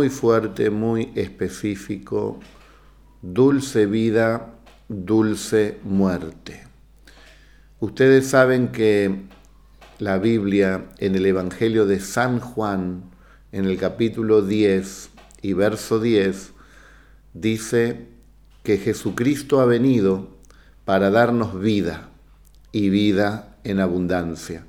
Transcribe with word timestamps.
muy 0.00 0.10
fuerte, 0.10 0.70
muy 0.70 1.10
específico, 1.16 2.38
dulce 3.20 3.86
vida, 3.86 4.54
dulce 4.86 5.80
muerte. 5.82 6.62
Ustedes 7.80 8.28
saben 8.28 8.68
que 8.68 9.22
la 9.98 10.18
Biblia 10.18 10.86
en 10.98 11.16
el 11.16 11.26
Evangelio 11.26 11.84
de 11.84 11.98
San 11.98 12.38
Juan, 12.38 13.10
en 13.50 13.64
el 13.64 13.76
capítulo 13.76 14.42
10 14.42 15.10
y 15.42 15.54
verso 15.54 15.98
10, 15.98 16.52
dice 17.34 18.06
que 18.62 18.78
Jesucristo 18.78 19.60
ha 19.60 19.64
venido 19.64 20.28
para 20.84 21.10
darnos 21.10 21.58
vida 21.58 22.08
y 22.70 22.88
vida 22.90 23.56
en 23.64 23.80
abundancia. 23.80 24.64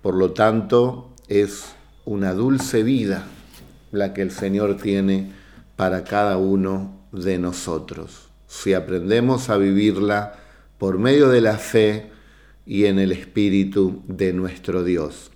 Por 0.00 0.14
lo 0.14 0.32
tanto, 0.32 1.14
es 1.28 1.66
una 2.06 2.32
dulce 2.32 2.82
vida 2.82 3.26
la 3.94 4.12
que 4.12 4.22
el 4.22 4.30
Señor 4.30 4.76
tiene 4.76 5.32
para 5.76 6.04
cada 6.04 6.36
uno 6.36 7.06
de 7.12 7.38
nosotros. 7.38 8.28
Si 8.46 8.74
aprendemos 8.74 9.48
a 9.50 9.56
vivirla 9.56 10.34
por 10.78 10.98
medio 10.98 11.28
de 11.28 11.40
la 11.40 11.56
fe 11.56 12.10
y 12.66 12.86
en 12.86 12.98
el 12.98 13.12
Espíritu 13.12 14.02
de 14.06 14.32
nuestro 14.32 14.84
Dios. 14.84 15.30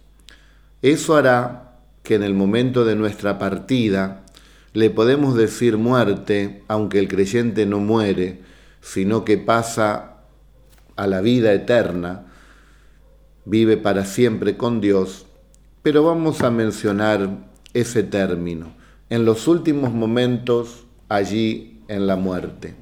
Eso 0.82 1.16
hará 1.16 1.78
que 2.02 2.16
en 2.16 2.22
el 2.22 2.34
momento 2.34 2.84
de 2.84 2.96
nuestra 2.96 3.38
partida 3.38 4.24
le 4.72 4.90
podemos 4.90 5.34
decir 5.36 5.76
muerte, 5.76 6.62
aunque 6.68 6.98
el 6.98 7.08
creyente 7.08 7.66
no 7.66 7.78
muere, 7.78 8.40
sino 8.80 9.24
que 9.24 9.38
pasa 9.38 10.18
a 10.96 11.06
la 11.06 11.20
vida 11.20 11.52
eterna, 11.52 12.26
vive 13.44 13.76
para 13.76 14.04
siempre 14.04 14.56
con 14.56 14.80
Dios, 14.80 15.26
pero 15.82 16.04
vamos 16.04 16.42
a 16.42 16.50
mencionar 16.50 17.47
ese 17.74 18.02
término, 18.02 18.74
en 19.10 19.24
los 19.24 19.48
últimos 19.48 19.92
momentos 19.92 20.84
allí 21.08 21.82
en 21.88 22.06
la 22.06 22.16
muerte. 22.16 22.74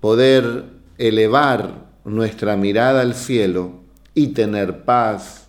Poder 0.00 0.64
elevar 0.98 1.86
nuestra 2.04 2.56
mirada 2.56 3.00
al 3.00 3.14
cielo 3.14 3.80
y 4.14 4.28
tener 4.28 4.84
paz, 4.84 5.48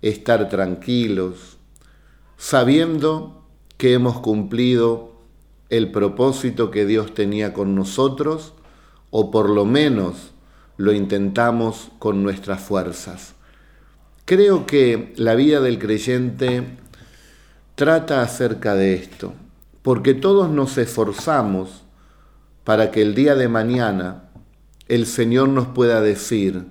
estar 0.00 0.48
tranquilos, 0.48 1.58
sabiendo 2.36 3.46
que 3.76 3.92
hemos 3.92 4.20
cumplido 4.20 5.12
el 5.70 5.90
propósito 5.90 6.70
que 6.70 6.84
Dios 6.84 7.14
tenía 7.14 7.52
con 7.52 7.74
nosotros, 7.74 8.54
o 9.10 9.30
por 9.30 9.48
lo 9.48 9.64
menos 9.64 10.32
lo 10.76 10.92
intentamos 10.92 11.90
con 11.98 12.22
nuestras 12.22 12.60
fuerzas. 12.60 13.34
Creo 14.24 14.66
que 14.66 15.12
la 15.16 15.34
vida 15.34 15.60
del 15.60 15.78
creyente 15.78 16.78
trata 17.82 18.22
acerca 18.22 18.76
de 18.76 18.94
esto, 18.94 19.32
porque 19.82 20.14
todos 20.14 20.48
nos 20.48 20.78
esforzamos 20.78 21.82
para 22.62 22.92
que 22.92 23.02
el 23.02 23.16
día 23.16 23.34
de 23.34 23.48
mañana 23.48 24.30
el 24.86 25.04
Señor 25.04 25.48
nos 25.48 25.66
pueda 25.66 26.00
decir, 26.00 26.64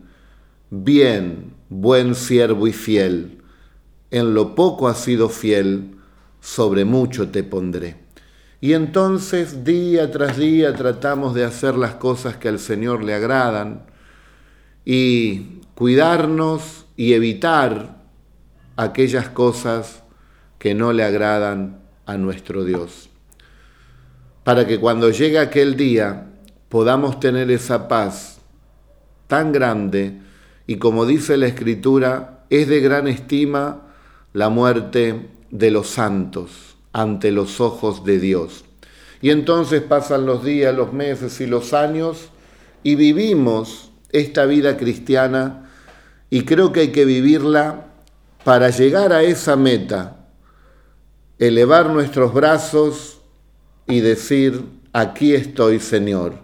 bien, 0.70 1.54
buen 1.68 2.16
siervo 2.16 2.66
y 2.66 2.72
fiel, 2.72 3.42
en 4.10 4.34
lo 4.34 4.56
poco 4.56 4.88
has 4.88 5.00
sido 5.00 5.28
fiel, 5.28 5.98
sobre 6.40 6.86
mucho 6.86 7.28
te 7.28 7.44
pondré. 7.44 7.98
Y 8.62 8.72
entonces 8.72 9.66
día 9.66 10.12
tras 10.12 10.38
día 10.38 10.74
tratamos 10.78 11.36
de 11.36 11.44
hacer 11.44 11.76
las 11.76 11.96
cosas 11.96 12.38
que 12.38 12.48
al 12.48 12.58
Señor 12.58 13.04
le 13.04 13.16
agradan 13.16 13.84
y 14.86 15.60
cuidarnos 15.76 16.86
y 16.96 17.12
evitar 17.16 18.02
aquellas 18.78 19.28
cosas 19.28 20.01
que 20.62 20.76
no 20.76 20.94
le 20.94 21.04
agradan 21.04 21.80
a 22.06 22.18
nuestro 22.18 22.64
Dios. 22.64 23.10
Para 24.44 24.68
que 24.68 24.80
cuando 24.80 25.10
llegue 25.10 25.40
aquel 25.40 25.76
día 25.76 26.28
podamos 26.70 27.20
tener 27.20 27.50
esa 27.50 27.88
paz 27.88 28.42
tan 29.26 29.52
grande 29.52 30.22
y 30.68 30.76
como 30.76 31.08
dice 31.08 31.36
la 31.36 31.48
Escritura, 31.48 32.46
es 32.52 32.68
de 32.68 32.80
gran 32.80 33.08
estima 33.08 33.88
la 34.34 34.50
muerte 34.50 35.32
de 35.50 35.72
los 35.72 35.88
santos 35.88 36.78
ante 36.94 37.32
los 37.32 37.60
ojos 37.60 38.06
de 38.06 38.20
Dios. 38.20 38.64
Y 39.20 39.32
entonces 39.32 39.82
pasan 39.82 40.28
los 40.28 40.46
días, 40.46 40.76
los 40.76 40.94
meses 40.94 41.42
y 41.42 41.48
los 41.48 41.74
años 41.74 42.30
y 42.84 42.94
vivimos 42.94 43.92
esta 44.12 44.46
vida 44.46 44.78
cristiana 44.78 45.72
y 46.30 46.44
creo 46.46 46.72
que 46.72 46.82
hay 46.82 46.92
que 46.92 47.06
vivirla 47.06 47.88
para 48.44 48.70
llegar 48.70 49.12
a 49.12 49.24
esa 49.24 49.56
meta 49.56 50.20
elevar 51.42 51.90
nuestros 51.90 52.36
brazos 52.36 53.20
y 53.88 54.00
decir, 54.02 54.64
aquí 54.94 55.34
estoy 55.34 55.80
Señor, 55.80 56.36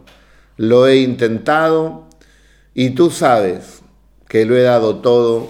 lo 0.58 0.88
he 0.88 0.98
intentado 0.98 2.08
y 2.74 2.90
tú 2.90 3.12
sabes 3.12 3.84
que 4.28 4.44
lo 4.44 4.58
he 4.58 4.64
dado 4.64 4.98
todo 4.98 5.50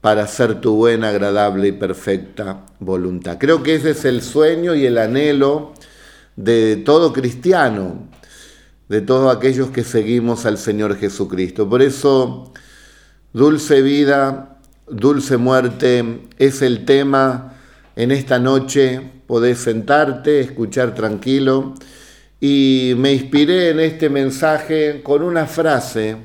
para 0.00 0.22
hacer 0.22 0.62
tu 0.62 0.74
buena, 0.74 1.10
agradable 1.10 1.68
y 1.68 1.72
perfecta 1.72 2.64
voluntad. 2.80 3.36
Creo 3.38 3.62
que 3.62 3.74
ese 3.74 3.90
es 3.90 4.06
el 4.06 4.22
sueño 4.22 4.74
y 4.74 4.86
el 4.86 4.96
anhelo 4.96 5.74
de 6.36 6.76
todo 6.76 7.12
cristiano, 7.12 8.08
de 8.88 9.02
todos 9.02 9.36
aquellos 9.36 9.68
que 9.68 9.84
seguimos 9.84 10.46
al 10.46 10.56
Señor 10.56 10.96
Jesucristo. 10.96 11.68
Por 11.68 11.82
eso, 11.82 12.54
dulce 13.34 13.82
vida, 13.82 14.58
dulce 14.88 15.36
muerte 15.36 16.22
es 16.38 16.62
el 16.62 16.86
tema 16.86 17.51
en 17.94 18.10
esta 18.10 18.38
noche 18.38 19.00
podés 19.26 19.58
sentarte, 19.58 20.40
escuchar 20.40 20.94
tranquilo. 20.94 21.74
Y 22.40 22.94
me 22.96 23.12
inspiré 23.12 23.70
en 23.70 23.80
este 23.80 24.08
mensaje 24.08 25.00
con 25.02 25.22
una 25.22 25.46
frase 25.46 26.16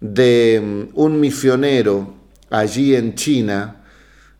de 0.00 0.60
mm, 0.62 0.98
un 0.98 1.18
misionero 1.18 2.14
allí 2.50 2.94
en 2.94 3.14
China. 3.14 3.84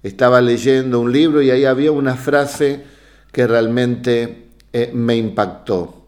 Estaba 0.03 0.41
leyendo 0.41 1.01
un 1.01 1.13
libro 1.13 1.43
y 1.43 1.51
ahí 1.51 1.65
había 1.65 1.91
una 1.91 2.15
frase 2.17 2.85
que 3.33 3.47
realmente 3.47 4.49
eh, 4.73 4.91
me 4.95 5.17
impactó. 5.17 6.07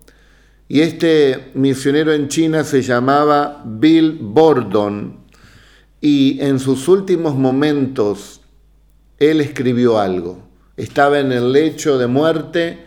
Y 0.69 0.83
este 0.83 1.51
misionero 1.55 2.13
en 2.13 2.29
China 2.29 2.63
se 2.63 2.83
llamaba 2.83 3.65
Bill 3.67 4.19
Bordon 4.21 5.19
y 6.01 6.39
en 6.41 6.61
sus 6.61 6.87
últimos 6.87 7.35
momentos 7.35 8.43
él 9.19 9.41
escribió 9.41 9.99
algo 9.99 10.50
estaba 10.81 11.19
en 11.19 11.31
el 11.31 11.53
lecho 11.53 11.99
de 11.99 12.07
muerte 12.07 12.79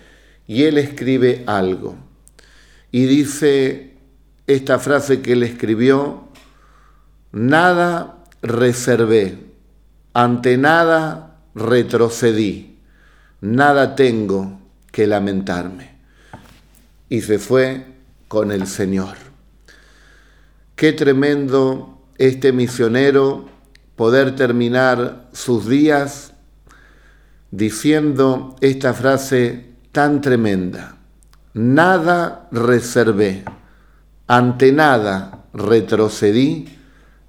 y 0.48 0.64
él 0.64 0.80
escribe 0.80 1.44
algo. 1.46 1.96
Y 2.92 3.06
dice 3.06 3.94
esta 4.48 4.80
frase 4.80 5.22
que 5.22 5.34
él 5.34 5.44
escribió, 5.44 6.28
nada 7.32 8.18
reservé, 8.42 9.38
ante 10.14 10.58
nada 10.58 11.38
retrocedí, 11.54 12.80
nada 13.42 13.96
tengo 13.96 14.60
que 14.92 15.06
lamentarme. 15.06 15.94
Y 17.10 17.22
se 17.22 17.38
fue 17.38 17.86
con 18.28 18.52
el 18.52 18.66
Señor. 18.66 19.18
Qué 20.76 20.94
tremendo 20.94 22.02
este 22.18 22.52
misionero 22.54 23.48
poder 23.96 24.36
terminar 24.36 25.30
sus 25.32 25.70
días 25.70 26.33
diciendo 27.54 28.56
esta 28.62 28.96
frase 28.96 29.66
tan 29.92 30.22
tremenda. 30.22 30.98
Nada 31.54 32.48
reservé, 32.52 33.44
ante 34.26 34.72
nada 34.72 35.44
retrocedí, 35.54 36.66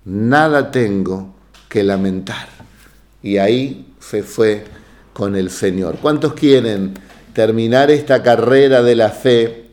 nada 0.07 0.71
tengo 0.71 1.35
que 1.69 1.83
lamentar. 1.83 2.49
Y 3.23 3.37
ahí 3.37 3.95
se 4.01 4.23
fue 4.23 4.65
con 5.13 5.37
el 5.37 5.51
Señor. 5.51 5.99
¿Cuántos 6.01 6.33
quieren 6.33 6.95
terminar 7.35 7.91
esta 7.91 8.23
carrera 8.23 8.83
de 8.83 8.97
la 8.97 9.11
fe 9.11 9.71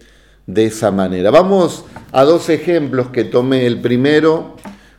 de 0.47 0.65
esa 0.65 0.91
manera? 0.91 1.31
Vamos 1.31 1.85
a 2.11 2.25
dos 2.25 2.49
ejemplos 2.49 3.07
que 3.07 3.23
tomé. 3.23 3.65
El 3.65 3.79
primero 3.79 4.57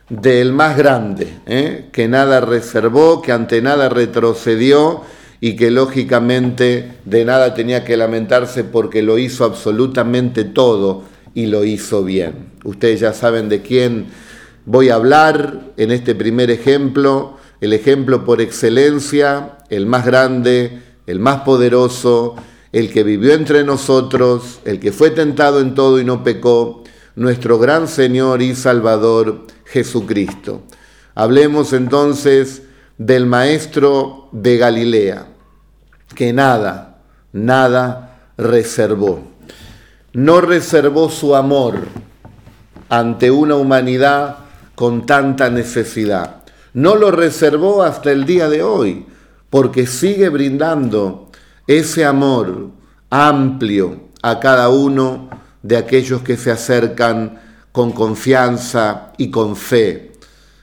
del 0.09 0.51
más 0.51 0.75
grande, 0.75 1.31
¿eh? 1.45 1.89
que 1.91 2.07
nada 2.07 2.41
reservó, 2.41 3.21
que 3.21 3.31
ante 3.31 3.61
nada 3.61 3.87
retrocedió 3.89 5.03
y 5.43 5.57
que 5.57 5.71
lógicamente 5.71 6.99
de 7.03 7.25
nada 7.25 7.53
tenía 7.53 7.83
que 7.83 7.97
lamentarse 7.97 8.63
porque 8.63 9.01
lo 9.01 9.17
hizo 9.17 9.43
absolutamente 9.43 10.45
todo 10.45 11.03
y 11.33 11.47
lo 11.47 11.65
hizo 11.65 12.05
bien. 12.05 12.53
Ustedes 12.63 13.01
ya 13.01 13.11
saben 13.11 13.49
de 13.49 13.61
quién 13.61 14.05
voy 14.65 14.87
a 14.87 14.95
hablar 14.95 15.73
en 15.75 15.91
este 15.91 16.15
primer 16.15 16.49
ejemplo, 16.49 17.35
el 17.59 17.73
ejemplo 17.73 18.23
por 18.23 18.39
excelencia, 18.39 19.57
el 19.69 19.85
más 19.85 20.05
grande, 20.05 20.81
el 21.07 21.19
más 21.19 21.41
poderoso, 21.41 22.35
el 22.71 22.89
que 22.93 23.03
vivió 23.03 23.33
entre 23.33 23.65
nosotros, 23.65 24.61
el 24.63 24.79
que 24.79 24.93
fue 24.93 25.11
tentado 25.11 25.59
en 25.59 25.75
todo 25.75 25.99
y 25.99 26.05
no 26.05 26.23
pecó, 26.23 26.85
nuestro 27.17 27.59
gran 27.59 27.89
Señor 27.89 28.41
y 28.41 28.55
Salvador 28.55 29.45
Jesucristo. 29.65 30.63
Hablemos 31.15 31.73
entonces 31.73 32.61
del 32.97 33.25
Maestro 33.25 34.29
de 34.31 34.55
Galilea 34.55 35.32
que 36.13 36.33
nada 36.33 36.93
nada 37.33 38.19
reservó. 38.37 39.23
No 40.13 40.39
reservó 40.39 41.09
su 41.09 41.35
amor 41.35 41.87
ante 42.87 43.31
una 43.31 43.55
humanidad 43.55 44.37
con 44.75 45.05
tanta 45.05 45.49
necesidad. 45.49 46.43
No 46.73 46.95
lo 46.95 47.11
reservó 47.11 47.83
hasta 47.83 48.11
el 48.11 48.25
día 48.25 48.47
de 48.49 48.63
hoy, 48.63 49.05
porque 49.49 49.85
sigue 49.85 50.29
brindando 50.29 51.29
ese 51.67 52.05
amor 52.05 52.69
amplio 53.09 54.09
a 54.21 54.39
cada 54.39 54.69
uno 54.69 55.29
de 55.61 55.77
aquellos 55.77 56.21
que 56.21 56.37
se 56.37 56.51
acercan 56.51 57.39
con 57.71 57.91
confianza 57.91 59.13
y 59.17 59.29
con 59.31 59.55
fe. 59.55 60.11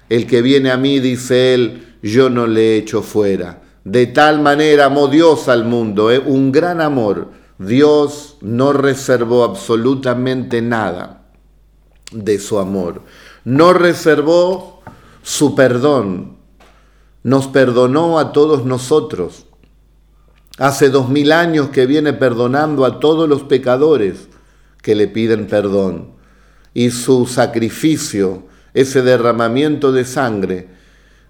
El 0.08 0.26
que 0.26 0.42
viene 0.42 0.70
a 0.70 0.76
mí, 0.76 1.00
dice 1.00 1.54
él, 1.54 1.96
yo 2.02 2.30
no 2.30 2.46
le 2.46 2.76
echo 2.76 3.02
fuera. 3.02 3.60
De 3.84 4.06
tal 4.06 4.40
manera 4.40 4.86
amó 4.86 5.08
Dios 5.08 5.48
al 5.48 5.64
mundo, 5.64 6.10
¿eh? 6.10 6.18
un 6.18 6.52
gran 6.52 6.80
amor. 6.80 7.30
Dios 7.58 8.36
no 8.40 8.72
reservó 8.72 9.44
absolutamente 9.44 10.62
nada 10.62 11.22
de 12.12 12.38
su 12.38 12.58
amor. 12.58 13.02
No 13.44 13.72
reservó 13.72 14.82
su 15.22 15.54
perdón. 15.54 16.36
Nos 17.22 17.48
perdonó 17.48 18.18
a 18.18 18.32
todos 18.32 18.64
nosotros. 18.64 19.46
Hace 20.58 20.90
dos 20.90 21.08
mil 21.08 21.32
años 21.32 21.68
que 21.68 21.86
viene 21.86 22.12
perdonando 22.12 22.84
a 22.84 23.00
todos 23.00 23.28
los 23.28 23.42
pecadores 23.44 24.28
que 24.82 24.94
le 24.94 25.08
piden 25.08 25.46
perdón. 25.46 26.12
Y 26.74 26.90
su 26.90 27.26
sacrificio, 27.26 28.44
ese 28.74 29.02
derramamiento 29.02 29.92
de 29.92 30.04
sangre, 30.04 30.68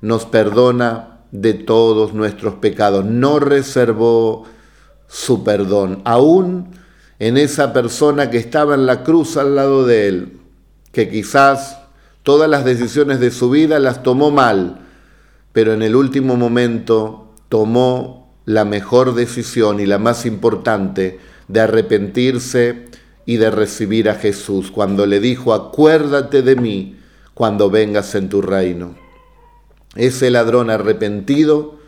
nos 0.00 0.25
perdona 0.25 1.19
de 1.32 1.55
todos 1.55 2.15
nuestros 2.15 2.55
pecados. 2.55 3.05
No 3.05 3.38
reservó 3.38 4.44
su 5.09 5.43
perdón, 5.44 6.03
aún 6.05 6.69
en 7.19 7.37
esa 7.37 7.73
persona 7.73 8.31
que 8.31 8.38
estaba 8.38 8.75
en 8.75 8.87
la 8.87 9.03
cruz 9.03 9.37
al 9.37 9.56
lado 9.56 9.85
de 9.85 10.09
él, 10.09 10.38
que 10.93 11.09
quizás 11.09 11.79
todas 12.23 12.49
las 12.49 12.65
decisiones 12.65 13.21
de 13.21 13.31
su 13.31 13.50
vida 13.50 13.79
las 13.79 14.03
tomó 14.03 14.31
mal, 14.31 14.87
pero 15.53 15.73
en 15.73 15.82
el 15.82 15.97
último 15.97 16.37
momento 16.37 17.35
tomó 17.49 18.33
la 18.44 18.65
mejor 18.65 19.15
decisión 19.15 19.81
y 19.81 19.87
la 19.87 19.99
más 19.99 20.26
importante 20.26 21.19
de 21.49 21.61
arrepentirse 21.61 22.87
y 23.26 23.37
de 23.37 23.50
recibir 23.50 24.09
a 24.09 24.15
Jesús 24.15 24.71
cuando 24.71 25.06
le 25.06 25.21
dijo, 25.21 25.53
acuérdate 25.53 26.43
de 26.43 26.56
mí 26.56 26.97
cuando 27.35 27.71
vengas 27.71 28.15
en 28.15 28.29
tu 28.29 28.41
reino. 28.43 29.10
Ese 29.96 30.31
ladrón 30.31 30.70
arrepentido 30.70 31.78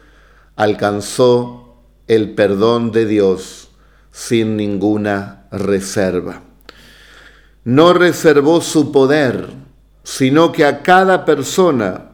alcanzó 0.57 1.77
el 2.09 2.35
perdón 2.35 2.91
de 2.91 3.07
Dios 3.07 3.69
sin 4.11 4.57
ninguna 4.57 5.47
reserva. 5.51 6.43
No 7.65 7.93
reservó 7.93 8.61
su 8.61 8.91
poder, 8.91 9.51
sino 10.03 10.51
que 10.51 10.65
a 10.65 10.83
cada 10.83 11.25
persona 11.25 12.11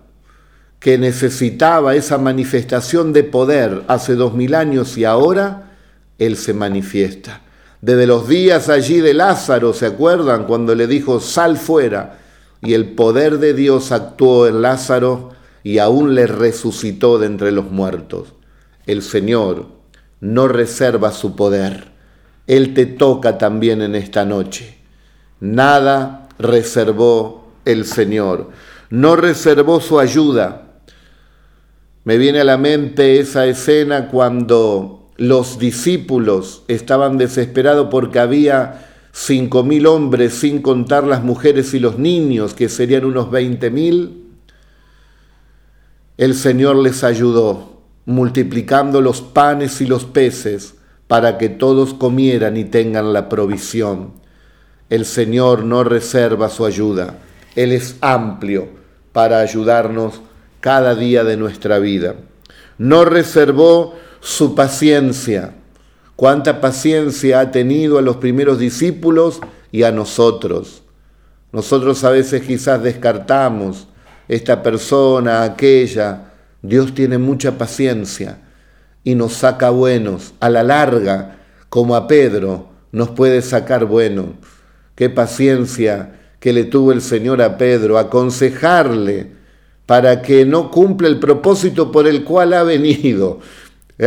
que 0.78 0.98
necesitaba 0.98 1.94
esa 1.94 2.18
manifestación 2.18 3.12
de 3.12 3.24
poder 3.24 3.82
hace 3.88 4.14
dos 4.14 4.34
mil 4.34 4.54
años 4.54 4.96
y 4.96 5.04
ahora, 5.04 5.72
Él 6.18 6.36
se 6.36 6.54
manifiesta. 6.54 7.40
Desde 7.80 8.06
los 8.06 8.28
días 8.28 8.68
allí 8.68 9.00
de 9.00 9.14
Lázaro, 9.14 9.72
¿se 9.72 9.86
acuerdan? 9.86 10.44
Cuando 10.44 10.74
le 10.74 10.86
dijo, 10.86 11.20
sal 11.20 11.56
fuera, 11.56 12.18
y 12.60 12.74
el 12.74 12.90
poder 12.90 13.38
de 13.38 13.54
Dios 13.54 13.92
actuó 13.92 14.46
en 14.46 14.62
Lázaro 14.62 15.30
y 15.68 15.80
aún 15.80 16.14
le 16.14 16.26
resucitó 16.26 17.18
de 17.18 17.26
entre 17.26 17.52
los 17.52 17.70
muertos. 17.70 18.32
El 18.86 19.02
Señor 19.02 19.66
no 20.18 20.48
reserva 20.48 21.12
su 21.12 21.36
poder. 21.36 21.88
Él 22.46 22.72
te 22.72 22.86
toca 22.86 23.36
también 23.36 23.82
en 23.82 23.94
esta 23.94 24.24
noche. 24.24 24.78
Nada 25.40 26.30
reservó 26.38 27.52
el 27.66 27.84
Señor. 27.84 28.48
No 28.88 29.14
reservó 29.14 29.82
su 29.82 30.00
ayuda. 30.00 30.80
Me 32.04 32.16
viene 32.16 32.40
a 32.40 32.44
la 32.44 32.56
mente 32.56 33.20
esa 33.20 33.44
escena 33.44 34.08
cuando 34.08 35.10
los 35.18 35.58
discípulos 35.58 36.62
estaban 36.68 37.18
desesperados 37.18 37.88
porque 37.90 38.20
había 38.20 38.86
cinco 39.12 39.64
mil 39.64 39.86
hombres, 39.86 40.32
sin 40.32 40.62
contar 40.62 41.04
las 41.04 41.22
mujeres 41.22 41.74
y 41.74 41.78
los 41.78 41.98
niños, 41.98 42.54
que 42.54 42.70
serían 42.70 43.04
unos 43.04 43.30
veinte 43.30 43.70
mil 43.70 44.27
el 46.18 46.34
Señor 46.34 46.76
les 46.76 47.04
ayudó, 47.04 47.80
multiplicando 48.04 49.00
los 49.00 49.22
panes 49.22 49.80
y 49.80 49.86
los 49.86 50.04
peces 50.04 50.74
para 51.06 51.38
que 51.38 51.48
todos 51.48 51.94
comieran 51.94 52.56
y 52.56 52.64
tengan 52.64 53.12
la 53.12 53.28
provisión. 53.28 54.14
El 54.90 55.04
Señor 55.04 55.62
no 55.62 55.84
reserva 55.84 56.50
su 56.50 56.66
ayuda, 56.66 57.18
Él 57.54 57.70
es 57.70 57.96
amplio 58.00 58.68
para 59.12 59.38
ayudarnos 59.38 60.20
cada 60.60 60.96
día 60.96 61.22
de 61.22 61.36
nuestra 61.36 61.78
vida. 61.78 62.16
No 62.78 63.04
reservó 63.04 63.94
su 64.20 64.56
paciencia. 64.56 65.54
Cuánta 66.16 66.60
paciencia 66.60 67.38
ha 67.38 67.50
tenido 67.52 67.96
a 67.96 68.02
los 68.02 68.16
primeros 68.16 68.58
discípulos 68.58 69.40
y 69.70 69.84
a 69.84 69.92
nosotros. 69.92 70.82
Nosotros 71.52 72.02
a 72.02 72.10
veces 72.10 72.42
quizás 72.42 72.82
descartamos 72.82 73.86
esta 74.28 74.62
persona, 74.62 75.42
aquella. 75.42 76.32
Dios 76.62 76.94
tiene 76.94 77.18
mucha 77.18 77.56
paciencia 77.58 78.38
y 79.04 79.14
nos 79.14 79.32
saca 79.34 79.70
buenos. 79.70 80.34
A 80.40 80.50
la 80.50 80.62
larga, 80.62 81.38
como 81.68 81.96
a 81.96 82.06
Pedro, 82.06 82.68
nos 82.92 83.10
puede 83.10 83.42
sacar 83.42 83.86
bueno. 83.86 84.34
Qué 84.94 85.10
paciencia 85.10 86.14
que 86.40 86.52
le 86.52 86.64
tuvo 86.64 86.92
el 86.92 87.00
Señor 87.00 87.42
a 87.42 87.56
Pedro, 87.56 87.98
aconsejarle 87.98 89.32
para 89.86 90.22
que 90.22 90.44
no 90.44 90.70
cumpla 90.70 91.08
el 91.08 91.18
propósito 91.18 91.90
por 91.90 92.06
el 92.06 92.24
cual 92.24 92.52
ha 92.52 92.62
venido. 92.62 93.40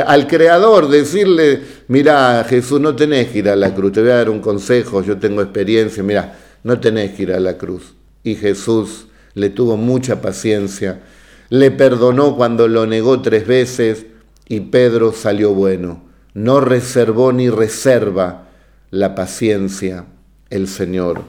Al 0.05 0.27
Creador 0.27 0.87
decirle, 0.87 1.61
mira 1.87 2.45
Jesús, 2.47 2.79
no 2.79 2.95
tenés 2.95 3.27
que 3.29 3.39
ir 3.39 3.49
a 3.49 3.55
la 3.55 3.73
cruz, 3.73 3.91
te 3.91 4.01
voy 4.01 4.11
a 4.11 4.17
dar 4.17 4.29
un 4.29 4.39
consejo, 4.39 5.03
yo 5.03 5.17
tengo 5.17 5.41
experiencia, 5.41 6.01
mira, 6.01 6.37
no 6.63 6.79
tenés 6.79 7.11
que 7.11 7.23
ir 7.23 7.33
a 7.33 7.39
la 7.39 7.57
cruz. 7.57 7.93
Y 8.23 8.35
Jesús 8.35 9.07
le 9.33 9.49
tuvo 9.49 9.77
mucha 9.77 10.21
paciencia, 10.21 11.01
le 11.49 11.71
perdonó 11.71 12.35
cuando 12.35 12.67
lo 12.67 12.85
negó 12.85 13.21
tres 13.21 13.45
veces 13.47 14.05
y 14.47 14.61
Pedro 14.61 15.11
salió 15.13 15.53
bueno. 15.53 16.03
No 16.33 16.61
reservó 16.61 17.33
ni 17.33 17.49
reserva 17.49 18.47
la 18.89 19.15
paciencia 19.15 20.05
el 20.49 20.67
Señor. 20.67 21.21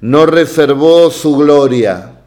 No 0.00 0.26
reservó 0.26 1.10
su 1.10 1.36
gloria, 1.36 2.20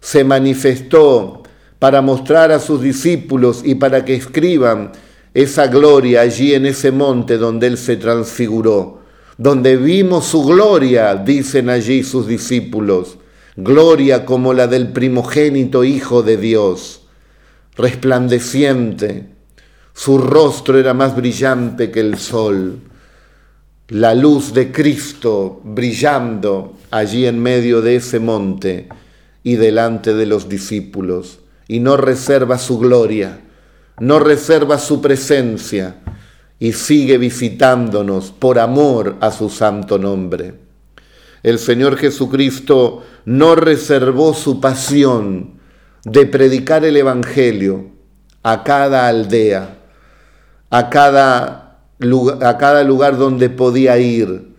se 0.00 0.24
manifestó 0.24 1.42
para 1.78 2.00
mostrar 2.00 2.50
a 2.52 2.58
sus 2.58 2.80
discípulos 2.80 3.62
y 3.64 3.76
para 3.76 4.04
que 4.04 4.14
escriban 4.14 4.92
esa 5.34 5.66
gloria 5.68 6.22
allí 6.22 6.54
en 6.54 6.66
ese 6.66 6.90
monte 6.90 7.38
donde 7.38 7.68
Él 7.68 7.78
se 7.78 7.96
transfiguró, 7.96 9.02
donde 9.36 9.76
vimos 9.76 10.26
su 10.26 10.44
gloria, 10.44 11.14
dicen 11.14 11.68
allí 11.68 12.02
sus 12.02 12.26
discípulos 12.26 13.18
gloria 13.60 14.24
como 14.24 14.54
la 14.54 14.68
del 14.68 14.92
primogénito 14.92 15.82
Hijo 15.82 16.22
de 16.22 16.36
Dios, 16.36 17.02
resplandeciente, 17.74 19.30
su 19.92 20.18
rostro 20.18 20.78
era 20.78 20.94
más 20.94 21.16
brillante 21.16 21.90
que 21.90 21.98
el 21.98 22.18
sol, 22.18 22.78
la 23.88 24.14
luz 24.14 24.54
de 24.54 24.70
Cristo 24.70 25.60
brillando 25.64 26.76
allí 26.92 27.26
en 27.26 27.42
medio 27.42 27.82
de 27.82 27.96
ese 27.96 28.20
monte 28.20 28.88
y 29.42 29.56
delante 29.56 30.14
de 30.14 30.26
los 30.26 30.48
discípulos, 30.48 31.40
y 31.66 31.80
no 31.80 31.96
reserva 31.96 32.58
su 32.58 32.78
gloria, 32.78 33.40
no 33.98 34.20
reserva 34.20 34.78
su 34.78 35.00
presencia, 35.00 35.96
y 36.60 36.74
sigue 36.74 37.18
visitándonos 37.18 38.30
por 38.30 38.60
amor 38.60 39.16
a 39.20 39.32
su 39.32 39.48
santo 39.48 39.98
nombre. 39.98 40.67
El 41.42 41.58
Señor 41.58 41.96
Jesucristo 41.96 43.04
no 43.24 43.54
reservó 43.54 44.34
su 44.34 44.60
pasión 44.60 45.60
de 46.04 46.26
predicar 46.26 46.84
el 46.84 46.96
Evangelio 46.96 47.90
a 48.42 48.64
cada 48.64 49.08
aldea, 49.08 49.78
a 50.70 50.90
cada, 50.90 51.78
lugar, 52.00 53.18
donde 53.18 53.50
podía 53.50 53.98
ir. 53.98 54.54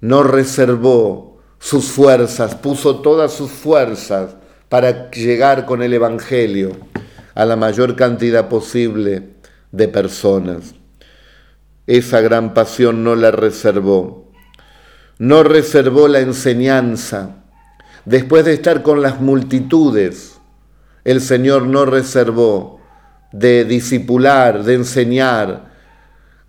No 0.00 0.22
reservó 0.22 1.38
sus 1.58 1.86
fuerzas, 1.86 2.56
puso 2.56 3.00
todas 3.00 3.32
sus 3.32 3.50
fuerzas 3.50 4.36
para 4.68 5.10
llegar 5.10 5.64
con 5.64 5.82
el 5.82 5.94
Evangelio 5.94 6.72
a 7.34 7.44
la 7.44 7.56
mayor 7.56 7.96
cantidad 7.96 8.48
posible 8.48 9.30
de 9.70 9.88
personas. 9.88 10.74
Esa 11.86 12.20
gran 12.20 12.54
pasión 12.54 13.04
no 13.04 13.14
la 13.14 13.30
reservó 13.30 14.21
no 15.18 15.42
reservó 15.42 16.08
la 16.08 16.20
enseñanza. 16.20 17.36
Después 18.04 18.44
de 18.44 18.54
estar 18.54 18.82
con 18.82 19.02
las 19.02 19.20
multitudes, 19.20 20.40
el 21.04 21.20
Señor 21.20 21.66
no 21.66 21.84
reservó 21.84 22.80
de 23.32 23.64
disipular, 23.64 24.64
de 24.64 24.74
enseñar. 24.74 25.72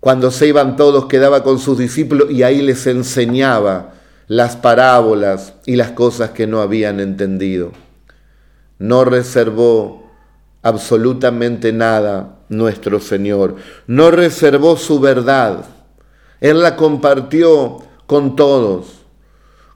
Cuando 0.00 0.30
se 0.30 0.48
iban 0.48 0.76
todos 0.76 1.06
quedaba 1.06 1.42
con 1.42 1.58
sus 1.58 1.78
discípulos 1.78 2.30
y 2.30 2.42
ahí 2.42 2.60
les 2.62 2.86
enseñaba 2.86 3.94
las 4.26 4.56
parábolas 4.56 5.54
y 5.66 5.76
las 5.76 5.90
cosas 5.90 6.30
que 6.30 6.46
no 6.46 6.60
habían 6.60 7.00
entendido. 7.00 7.72
No 8.78 9.04
reservó 9.04 10.10
absolutamente 10.62 11.72
nada 11.72 12.38
nuestro 12.48 13.00
Señor. 13.00 13.56
No 13.86 14.10
reservó 14.10 14.76
su 14.76 14.98
verdad. 15.00 15.64
Él 16.40 16.62
la 16.62 16.76
compartió 16.76 17.78
con 18.14 18.36
todos, 18.36 19.02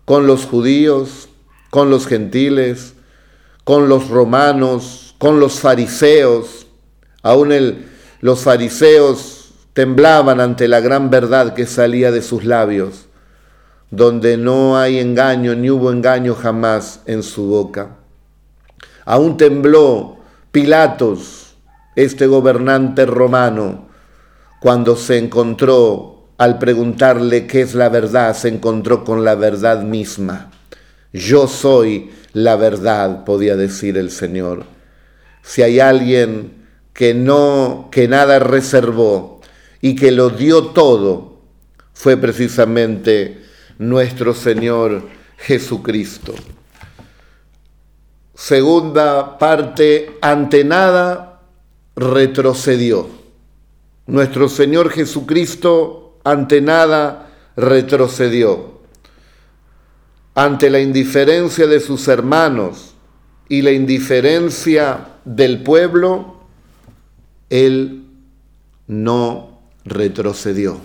con 0.05 0.29
los 0.29 0.47
judíos, 0.47 1.29
con 1.71 1.91
los 1.91 2.07
gentiles, 2.07 2.95
con 3.65 3.89
los 3.89 4.11
romanos, 4.11 5.17
con 5.19 5.41
los 5.41 5.59
fariseos. 5.59 6.69
Aún 7.25 7.53
los 8.21 8.43
fariseos 8.43 9.55
temblaban 9.73 10.39
ante 10.39 10.69
la 10.69 10.79
gran 10.79 11.11
verdad 11.11 11.53
que 11.53 11.67
salía 11.67 12.13
de 12.13 12.23
sus 12.23 12.45
labios, 12.45 13.07
donde 13.91 14.37
no 14.37 14.79
hay 14.79 15.01
engaño 15.01 15.57
ni 15.57 15.69
hubo 15.71 15.91
engaño 15.91 16.37
jamás 16.37 17.01
en 17.07 17.25
su 17.25 17.47
boca. 17.47 17.97
Aún 19.05 19.37
tembló 19.37 20.19
Pilatos, 20.53 21.57
este 21.97 22.29
gobernante 22.29 23.05
romano, 23.05 23.89
cuando 24.61 24.95
se 24.95 25.19
encontró, 25.19 26.18
al 26.39 26.59
preguntarle 26.59 27.47
qué 27.47 27.63
es 27.63 27.75
la 27.75 27.89
verdad, 27.89 28.35
se 28.35 28.49
encontró 28.49 29.05
con 29.05 29.25
la 29.25 29.35
verdad 29.35 29.83
misma. 29.83 30.51
Yo 31.13 31.49
soy 31.49 32.11
la 32.33 32.55
verdad, 32.55 33.25
podía 33.25 33.57
decir 33.57 33.99
el 33.99 34.13
Señor. 34.13 34.65
Si 35.43 35.63
hay 35.63 35.81
alguien 35.81 36.67
que 36.93 37.13
no, 37.13 37.89
que 37.91 38.07
nada 38.07 38.39
reservó 38.39 39.41
y 39.81 39.97
que 39.97 40.13
lo 40.13 40.31
dio 40.31 40.67
todo, 40.67 41.41
fue 41.93 42.17
precisamente 42.17 43.43
nuestro 43.79 44.33
Señor 44.33 45.09
Jesucristo. 45.39 46.35
Segunda 48.35 49.39
parte, 49.39 50.17
ante 50.21 50.63
nada 50.63 51.41
retrocedió. 51.97 53.09
Nuestro 54.07 54.49
Señor 54.49 54.91
Jesucristo 54.91 56.08
ante 56.31 56.61
nada 56.61 57.31
retrocedió 57.57 58.79
ante 60.39 60.71
la 60.71 60.79
indiferencia 60.79 61.67
de 61.67 61.81
sus 61.81 62.07
hermanos 62.07 62.95
y 63.49 63.63
la 63.63 63.73
indiferencia 63.73 65.17
del 65.25 65.65
pueblo, 65.65 66.37
él 67.51 68.05
no 68.87 69.63
retrocedió. 69.85 70.79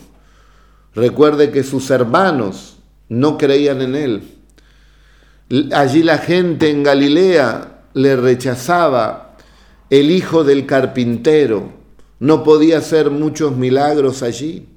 Recuerde 0.96 1.52
que 1.52 1.62
sus 1.62 1.92
hermanos 1.92 2.78
no 3.10 3.38
creían 3.38 3.84
en 3.84 3.96
él. 3.96 4.24
Allí 5.72 6.02
la 6.02 6.18
gente 6.18 6.72
en 6.72 6.82
Galilea 6.82 7.84
le 7.94 8.16
rechazaba. 8.16 9.36
El 9.92 10.10
hijo 10.10 10.44
del 10.44 10.66
carpintero 10.66 11.70
no 12.20 12.44
podía 12.44 12.80
hacer 12.80 13.12
muchos 13.12 13.56
milagros 13.56 14.24
allí. 14.24 14.68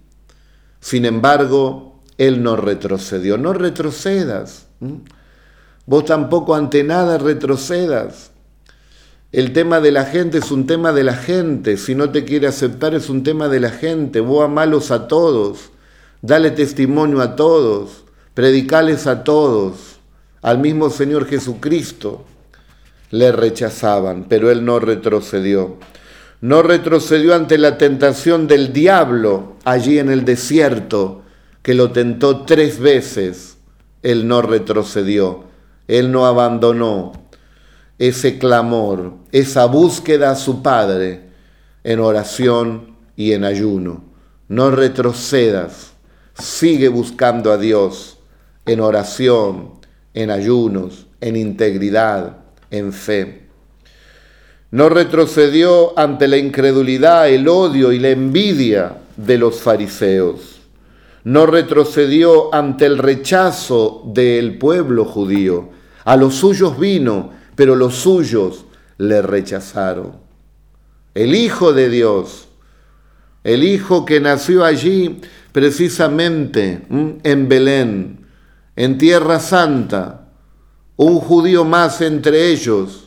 Sin 0.80 1.04
embargo, 1.04 2.02
él 2.18 2.42
no 2.42 2.56
retrocedió. 2.56 3.38
No 3.38 3.52
retrocedas. 3.52 4.66
Vos 5.86 6.04
tampoco 6.04 6.54
ante 6.54 6.84
nada 6.84 7.18
retrocedas. 7.18 8.30
El 9.32 9.52
tema 9.52 9.80
de 9.80 9.92
la 9.92 10.04
gente 10.04 10.38
es 10.38 10.50
un 10.50 10.66
tema 10.66 10.92
de 10.92 11.04
la 11.04 11.14
gente. 11.14 11.76
Si 11.76 11.94
no 11.94 12.10
te 12.10 12.24
quiere 12.24 12.46
aceptar 12.46 12.94
es 12.94 13.10
un 13.10 13.22
tema 13.22 13.48
de 13.48 13.60
la 13.60 13.70
gente. 13.70 14.20
Vos 14.20 14.44
amalos 14.44 14.90
a 14.90 15.08
todos. 15.08 15.70
Dale 16.22 16.50
testimonio 16.50 17.20
a 17.20 17.36
todos. 17.36 18.04
Predicales 18.34 19.06
a 19.06 19.24
todos. 19.24 19.98
Al 20.42 20.58
mismo 20.58 20.90
Señor 20.90 21.26
Jesucristo 21.26 22.24
le 23.10 23.32
rechazaban, 23.32 24.26
pero 24.28 24.50
él 24.50 24.64
no 24.64 24.78
retrocedió. 24.78 25.76
No 26.40 26.62
retrocedió 26.62 27.34
ante 27.34 27.58
la 27.58 27.78
tentación 27.78 28.46
del 28.46 28.72
diablo 28.72 29.56
allí 29.64 29.98
en 29.98 30.10
el 30.10 30.24
desierto, 30.24 31.22
que 31.62 31.74
lo 31.74 31.90
tentó 31.90 32.44
tres 32.44 32.78
veces 32.78 33.56
él 34.06 34.28
no 34.28 34.40
retrocedió, 34.40 35.46
Él 35.88 36.12
no 36.12 36.26
abandonó 36.26 37.10
ese 37.98 38.38
clamor, 38.38 39.14
esa 39.32 39.66
búsqueda 39.66 40.30
a 40.30 40.36
su 40.36 40.62
Padre 40.62 41.30
en 41.82 41.98
oración 41.98 42.94
y 43.16 43.32
en 43.32 43.42
ayuno. 43.42 44.04
No 44.46 44.70
retrocedas, 44.70 45.94
sigue 46.38 46.86
buscando 46.86 47.50
a 47.50 47.58
Dios 47.58 48.18
en 48.64 48.78
oración, 48.78 49.72
en 50.14 50.30
ayunos, 50.30 51.08
en 51.20 51.34
integridad, 51.34 52.38
en 52.70 52.92
fe. 52.92 53.45
No 54.70 54.88
retrocedió 54.88 55.98
ante 55.98 56.28
la 56.28 56.36
incredulidad, 56.36 57.28
el 57.28 57.48
odio 57.48 57.92
y 57.92 57.98
la 57.98 58.10
envidia 58.10 58.98
de 59.16 59.38
los 59.38 59.60
fariseos 59.60 60.56
no 61.26 61.44
retrocedió 61.44 62.54
ante 62.54 62.86
el 62.86 62.98
rechazo 62.98 64.04
del 64.14 64.58
pueblo 64.58 65.04
judío. 65.04 65.70
A 66.04 66.16
los 66.16 66.36
suyos 66.36 66.78
vino, 66.78 67.32
pero 67.56 67.74
los 67.74 67.96
suyos 67.96 68.64
le 68.98 69.22
rechazaron. 69.22 70.12
El 71.14 71.34
Hijo 71.34 71.72
de 71.72 71.90
Dios, 71.90 72.46
el 73.42 73.64
Hijo 73.64 74.04
que 74.04 74.20
nació 74.20 74.64
allí 74.64 75.20
precisamente 75.50 76.82
en 76.88 77.48
Belén, 77.48 78.24
en 78.76 78.96
Tierra 78.96 79.40
Santa, 79.40 80.28
un 80.94 81.18
judío 81.18 81.64
más 81.64 82.02
entre 82.02 82.52
ellos, 82.52 83.05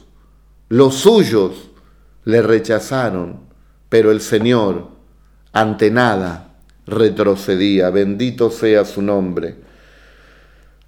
los 0.69 0.95
suyos 0.95 1.69
le 2.25 2.41
rechazaron, 2.41 3.39
pero 3.89 4.11
el 4.11 4.21
Señor, 4.21 4.89
ante 5.51 5.89
nada, 5.89 6.53
retrocedía, 6.85 7.89
bendito 7.89 8.51
sea 8.51 8.85
su 8.85 9.01
nombre. 9.01 9.55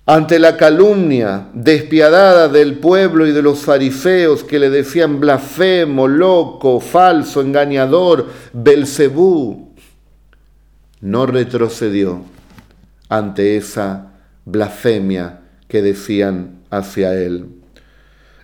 Ante 0.05 0.39
la 0.39 0.57
calumnia 0.57 1.47
despiadada 1.53 2.47
del 2.47 2.79
pueblo 2.79 3.27
y 3.27 3.31
de 3.31 3.41
los 3.41 3.59
fariseos 3.59 4.43
que 4.43 4.59
le 4.59 4.69
decían 4.69 5.19
blasfemo, 5.19 6.07
loco, 6.07 6.79
falso, 6.79 7.41
engañador, 7.41 8.27
Belcebú, 8.53 9.73
no 11.01 11.25
retrocedió 11.25 12.23
ante 13.09 13.57
esa 13.57 14.11
blasfemia 14.45 15.41
que 15.67 15.81
decían 15.81 16.61
hacia 16.69 17.13
él. 17.15 17.60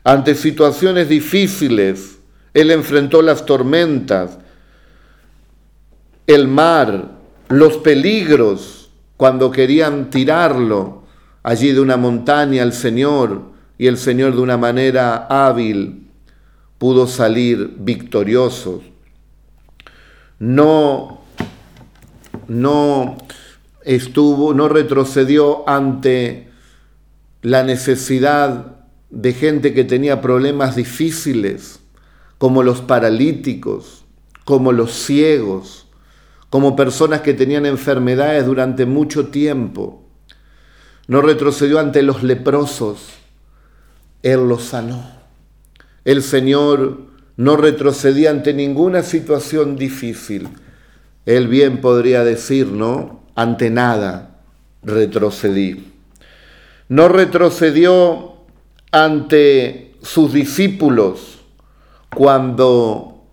Ante 0.07 0.35
situaciones 0.35 1.09
difíciles, 1.09 2.19
él 2.53 2.71
enfrentó 2.71 3.21
las 3.21 3.45
tormentas, 3.45 4.37
el 6.25 6.47
mar, 6.47 7.11
los 7.49 7.75
peligros 7.79 8.89
cuando 9.17 9.51
querían 9.51 10.09
tirarlo 10.09 11.03
allí 11.43 11.73
de 11.73 11.81
una 11.81 11.97
montaña 11.97 12.63
al 12.63 12.71
Señor 12.71 13.51
y 13.77 13.87
el 13.87 13.97
Señor 13.97 14.33
de 14.33 14.41
una 14.43 14.55
manera 14.55 15.27
hábil 15.29 16.07
pudo 16.77 17.05
salir 17.05 17.75
victorioso. 17.77 18.81
No, 20.39 21.19
no 22.47 23.17
estuvo, 23.83 24.53
no 24.53 24.69
retrocedió 24.69 25.67
ante 25.67 26.49
la 27.41 27.63
necesidad 27.63 28.76
de 29.09 29.33
gente 29.33 29.73
que 29.73 29.83
tenía 29.83 30.21
problemas 30.21 30.75
difíciles, 30.75 31.79
como 32.37 32.63
los 32.63 32.81
paralíticos, 32.81 34.05
como 34.45 34.71
los 34.71 34.91
ciegos, 34.93 35.87
como 36.49 36.75
personas 36.75 37.21
que 37.21 37.33
tenían 37.33 37.65
enfermedades 37.65 38.45
durante 38.45 38.85
mucho 38.85 39.27
tiempo. 39.27 40.03
No 41.07 41.21
retrocedió 41.21 41.79
ante 41.79 42.01
los 42.01 42.23
leprosos, 42.23 43.09
Él 44.23 44.47
los 44.47 44.63
sanó. 44.63 45.11
El 46.05 46.21
Señor 46.21 47.07
no 47.37 47.55
retrocedía 47.55 48.31
ante 48.31 48.53
ninguna 48.53 49.03
situación 49.03 49.75
difícil. 49.75 50.49
Él 51.25 51.47
bien 51.47 51.81
podría 51.81 52.23
decir, 52.23 52.67
¿no? 52.67 53.23
Ante 53.35 53.69
nada 53.69 54.41
retrocedí. 54.83 55.91
No 56.89 57.09
retrocedió 57.09 58.36
ante 58.91 59.95
sus 60.01 60.33
discípulos 60.33 61.39
cuando 62.15 63.23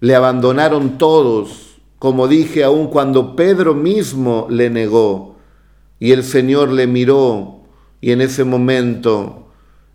le 0.00 0.14
abandonaron 0.14 0.98
todos 0.98 1.68
como 1.98 2.28
dije 2.28 2.62
aún 2.62 2.88
cuando 2.88 3.34
Pedro 3.34 3.74
mismo 3.74 4.46
le 4.50 4.70
negó 4.70 5.36
y 5.98 6.12
el 6.12 6.22
Señor 6.22 6.70
le 6.70 6.86
miró 6.86 7.62
y 8.00 8.12
en 8.12 8.20
ese 8.20 8.44
momento 8.44 9.48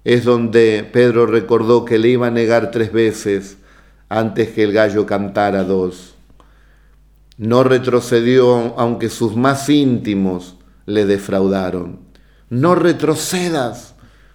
es 0.03 0.25
donde 0.25 0.87
Pedro 0.91 1.25
recordó 1.25 1.85
que 1.85 1.97
le 1.97 2.09
iba 2.09 2.27
a 2.27 2.31
negar 2.31 2.71
tres 2.71 2.91
veces 2.91 3.57
antes 4.09 4.49
que 4.49 4.63
el 4.63 4.73
gallo 4.73 5.05
cantara 5.05 5.63
dos. 5.63 6.15
No 7.37 7.63
retrocedió 7.63 8.77
aunque 8.77 9.09
sus 9.09 9.35
más 9.35 9.69
íntimos 9.69 10.57
le 10.85 11.05
defraudaron. 11.05 11.99
No 12.49 12.75
retrocedas. 12.75 13.92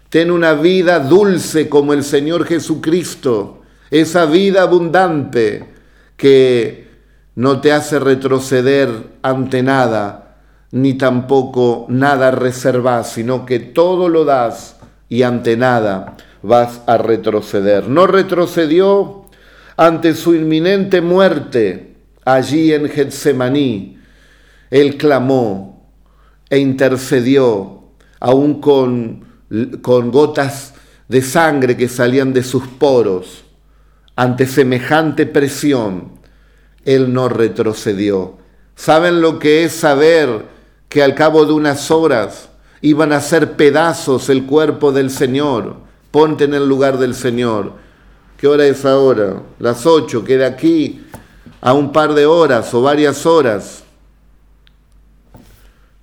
Ten 0.09 0.31
una 0.31 0.55
vida 0.55 1.01
dulce 1.01 1.69
como 1.69 1.93
el 1.93 2.03
Señor 2.03 2.47
Jesucristo. 2.47 3.63
Esa 3.91 4.25
vida 4.25 4.63
abundante 4.63 5.65
que 6.17 6.89
no 7.35 7.61
te 7.61 7.73
hace 7.73 7.99
retroceder 7.99 8.91
ante 9.23 9.63
nada, 9.63 10.39
ni 10.73 10.95
tampoco 10.95 11.87
nada 11.89 12.31
reservas, 12.31 13.13
sino 13.13 13.45
que 13.45 13.61
todo 13.61 14.09
lo 14.09 14.25
das 14.25 14.77
y 15.09 15.23
ante 15.23 15.57
nada 15.57 16.17
vas 16.43 16.81
a 16.87 16.97
retroceder. 16.99 17.89
No 17.89 18.07
retrocedió 18.07 19.27
ante 19.77 20.15
su 20.15 20.35
inminente 20.35 21.01
muerte 21.01 21.97
allí 22.25 22.73
en 22.73 22.89
Getsemaní. 22.89 23.99
Él 24.71 24.97
clamó 24.97 25.93
e 26.51 26.59
intercedió, 26.59 27.85
aún 28.21 28.61
con, 28.61 29.28
con 29.83 30.11
gotas 30.11 30.75
de 31.09 31.23
sangre 31.23 31.77
que 31.77 31.89
salían 31.89 32.33
de 32.33 32.43
sus 32.43 32.67
poros. 32.67 33.45
Ante 34.17 34.47
semejante 34.47 35.27
presión, 35.27 36.13
Él 36.85 37.13
no 37.13 37.29
retrocedió. 37.29 38.39
¿Saben 38.75 39.21
lo 39.21 39.39
que 39.39 39.65
es 39.65 39.73
saber 39.73 40.47
que 40.89 41.03
al 41.03 41.15
cabo 41.15 41.45
de 41.47 41.53
unas 41.53 41.91
horas 41.91 42.49
iban 42.81 43.13
a 43.13 43.21
ser 43.21 43.57
pedazos 43.57 44.29
el 44.29 44.45
cuerpo 44.45 44.93
del 44.93 45.11
Señor? 45.11 45.77
Ponte 46.11 46.45
en 46.45 46.55
el 46.55 46.69
lugar 46.69 46.99
del 46.99 47.15
Señor. 47.15 47.73
¿Qué 48.37 48.47
hora 48.47 48.67
es 48.67 48.85
ahora? 48.85 49.43
Las 49.59 49.85
ocho, 49.85 50.25
queda 50.25 50.47
aquí 50.47 51.05
a 51.61 51.73
un 51.73 51.93
par 51.93 52.15
de 52.15 52.27
horas 52.27 52.73
o 52.75 52.83
varias 52.83 53.27
horas. 53.27 53.83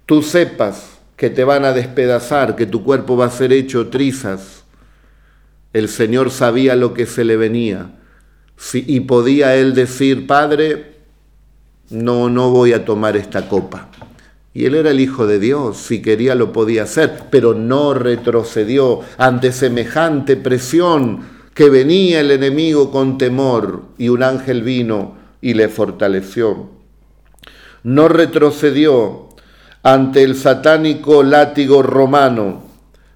Tú 0.06 0.22
sepas 0.22 0.95
que 1.16 1.30
te 1.30 1.44
van 1.44 1.66
a 1.66 1.74
despedazar, 1.74 2.56
que 2.56 2.66
tu 2.66 2.84
cuerpo 2.84 3.16
va 3.18 3.26
a 3.26 3.32
ser 3.32 3.54
hecho 3.54 3.88
trizas. 3.88 4.64
El 5.74 5.90
Señor 5.90 6.32
sabía 6.32 6.76
lo 6.76 6.94
que 6.94 7.06
se 7.06 7.24
le 7.24 7.38
venía. 7.38 7.92
y 8.74 9.02
podía 9.02 9.56
él 9.56 9.74
decir, 9.74 10.28
Padre, 10.28 10.96
no, 11.90 12.30
no 12.30 12.50
voy 12.52 12.74
a 12.74 12.86
tomar 12.86 13.18
esta 13.18 13.48
copa. 13.48 13.90
Y 14.54 14.66
él 14.66 14.76
era 14.76 14.92
el 14.92 15.02
Hijo 15.02 15.28
de 15.28 15.38
Dios, 15.38 15.78
si 15.78 16.02
quería 16.02 16.34
lo 16.34 16.54
podía 16.54 16.84
hacer, 16.84 17.24
pero 17.30 17.54
no 17.54 17.94
retrocedió 17.94 19.02
ante 19.18 19.52
semejante 19.52 20.38
presión 20.38 21.26
que 21.54 21.70
venía 21.70 22.22
el 22.22 22.32
enemigo 22.32 22.92
con 22.92 23.18
temor 23.18 23.84
y 23.98 24.10
un 24.10 24.24
ángel 24.24 24.64
vino 24.64 25.16
y 25.42 25.54
le 25.54 25.68
fortaleció. 25.68 26.70
No 27.84 28.08
retrocedió 28.08 29.25
ante 29.86 30.24
el 30.24 30.36
satánico 30.36 31.24
látigo 31.24 31.82
romano, 31.82 32.64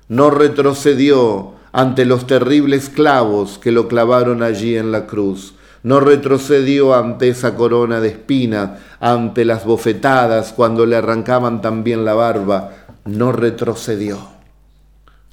no 0.08 0.30
retrocedió 0.30 1.56
ante 1.74 2.06
los 2.06 2.28
terribles 2.28 2.90
clavos 2.90 3.60
que 3.60 3.74
lo 3.74 3.90
clavaron 3.90 4.42
allí 4.42 4.78
en 4.78 4.92
la 4.92 5.06
cruz 5.06 5.56
no 5.84 6.00
retrocedió 6.00 6.94
ante 6.94 7.30
esa 7.30 7.56
corona 7.56 8.00
de 8.00 8.10
espinas, 8.10 8.80
ante 9.00 9.46
las 9.46 9.66
bofetadas 9.66 10.54
cuando 10.54 10.86
le 10.86 10.98
arrancaban 10.98 11.62
también 11.62 12.04
la 12.04 12.14
barba, 12.14 12.72
no 13.06 13.32
retrocedió. 13.32 14.20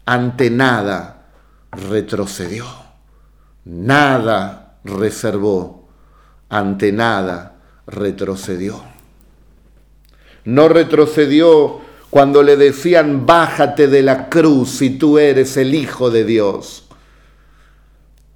Ante 0.04 0.50
nada 0.50 1.26
retrocedió. 1.72 2.64
Nada 3.64 4.78
reservó. 4.84 5.88
Ante 6.48 6.92
nada 6.92 7.56
retrocedió. 7.88 8.95
No 10.46 10.68
retrocedió 10.68 11.80
cuando 12.08 12.42
le 12.42 12.56
decían, 12.56 13.26
bájate 13.26 13.88
de 13.88 14.02
la 14.02 14.30
cruz 14.30 14.70
si 14.70 14.90
tú 14.90 15.18
eres 15.18 15.58
el 15.58 15.74
Hijo 15.74 16.10
de 16.10 16.24
Dios. 16.24 16.88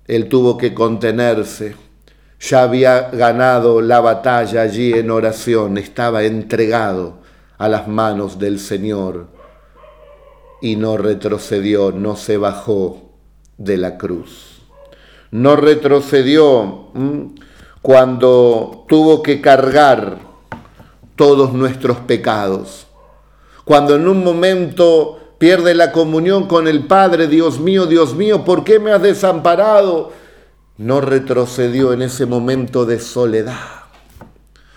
Él 0.07 0.29
tuvo 0.29 0.59
que 0.59 0.75
contenerse 0.75 1.75
ya 2.41 2.63
había 2.63 3.11
ganado 3.11 3.83
la 3.83 4.01
batalla 4.01 4.63
allí 4.63 4.95
en 4.95 5.11
oración, 5.11 5.77
estaba 5.77 6.25
entregado 6.25 7.19
a 7.59 7.69
las 7.69 7.87
manos 7.87 8.39
del 8.39 8.59
Señor 8.59 9.29
y 10.63 10.77
no 10.77 10.97
retrocedió, 10.97 11.93
no 11.93 12.17
se 12.17 12.39
bajó 12.39 13.13
de 13.59 13.77
la 13.77 13.99
cruz. 13.99 14.63
No 15.31 15.55
retrocedió 15.55 16.89
cuando 17.83 18.87
tuvo 18.89 19.23
que 19.23 19.43
cargar 19.43 20.30
todos 21.21 21.53
nuestros 21.53 21.99
pecados. 21.99 22.87
Cuando 23.67 23.95
en 23.95 24.09
un 24.09 24.25
momento 24.25 25.35
pierde 25.37 25.75
la 25.75 25.93
comunión 25.93 26.47
con 26.47 26.67
el 26.67 26.87
Padre, 26.87 27.27
Dios 27.27 27.61
mío, 27.61 27.85
Dios 27.85 28.15
mío, 28.15 28.43
¿por 28.43 28.65
qué 28.65 28.79
me 28.79 28.91
has 28.91 29.03
desamparado? 29.03 30.13
no 30.79 31.03
retrocedió 31.03 31.93
en 31.93 32.01
ese 32.01 32.25
momento 32.25 32.87
de 32.87 33.01
soledad. 33.01 33.83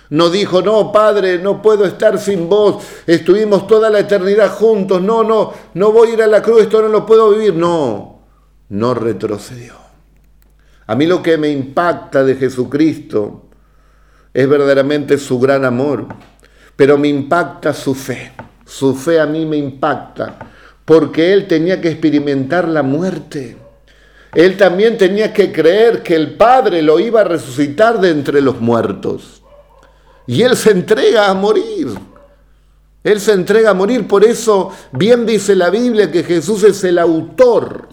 No 0.10 0.29
dijo, 0.29 0.62
no, 0.62 0.91
Padre, 0.91 1.39
no 1.39 1.62
puedo 1.62 1.86
estar 1.86 2.19
sin 2.19 2.49
vos, 2.49 2.84
estuvimos 3.08 3.67
toda 3.67 3.89
la 3.89 3.99
eternidad 3.99 4.51
juntos, 4.51 5.01
no, 5.01 5.23
no, 5.23 5.53
no 5.75 5.93
voy 5.93 6.10
a 6.10 6.13
ir 6.15 6.23
a 6.23 6.27
la 6.27 6.41
cruz, 6.41 6.63
esto 6.63 6.82
no 6.82 6.89
lo 6.89 7.06
puedo 7.06 7.32
vivir. 7.32 7.53
No, 7.53 8.19
no 8.67 8.93
retrocedió. 8.93 9.75
A 10.88 10.95
mí 10.95 11.06
lo 11.06 11.23
que 11.23 11.38
me 11.38 11.47
impacta 11.47 12.25
de 12.25 12.36
Jesucristo 12.36 13.43
es 14.34 14.49
verdaderamente 14.49 15.17
su 15.17 15.39
gran 15.39 15.63
amor, 15.63 16.08
pero 16.75 16.97
me 16.97 17.07
impacta 17.07 17.73
su 17.73 17.93
fe. 17.93 18.33
Su 18.65 18.95
fe 18.95 19.19
a 19.19 19.25
mí 19.25 19.45
me 19.45 19.57
impacta, 19.57 20.38
porque 20.86 21.33
Él 21.33 21.47
tenía 21.47 21.79
que 21.79 21.89
experimentar 21.89 22.67
la 22.67 22.81
muerte. 22.81 23.57
Él 24.33 24.57
también 24.57 24.97
tenía 24.97 25.31
que 25.31 25.51
creer 25.51 26.01
que 26.01 26.15
el 26.15 26.36
Padre 26.36 26.81
lo 26.81 26.99
iba 26.99 27.21
a 27.21 27.25
resucitar 27.25 27.99
de 27.99 28.09
entre 28.09 28.41
los 28.41 28.59
muertos. 28.59 29.43
Y 30.25 30.41
Él 30.41 30.55
se 30.55 30.71
entrega 30.71 31.29
a 31.29 31.33
morir. 31.33 31.89
Él 33.03 33.19
se 33.19 33.33
entrega 33.33 33.71
a 33.71 33.75
morir. 33.75 34.07
Por 34.07 34.23
eso 34.23 34.71
bien 34.91 35.25
dice 35.25 35.55
la 35.55 35.69
Biblia 35.69 36.09
que 36.09 36.23
Jesús 36.23 36.63
es 36.63 36.83
el 36.83 36.97
autor 36.97 37.89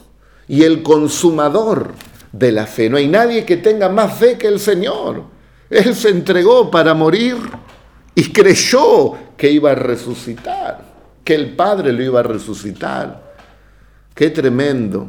y 0.48 0.62
el 0.62 0.82
consumador 0.82 1.92
de 2.32 2.52
la 2.52 2.66
fe. 2.66 2.88
No 2.88 2.96
hay 2.96 3.08
nadie 3.08 3.44
que 3.44 3.56
tenga 3.56 3.88
más 3.88 4.16
fe 4.16 4.38
que 4.38 4.46
el 4.46 4.60
Señor. 4.60 5.24
Él 5.68 5.94
se 5.94 6.08
entregó 6.08 6.70
para 6.70 6.94
morir 6.94 7.36
y 8.14 8.32
creyó 8.32 9.14
que 9.36 9.50
iba 9.50 9.72
a 9.72 9.74
resucitar, 9.74 10.80
que 11.24 11.34
el 11.34 11.54
Padre 11.54 11.92
lo 11.92 12.02
iba 12.02 12.20
a 12.20 12.24
resucitar. 12.24 13.34
Qué 14.14 14.30
tremendo. 14.30 15.08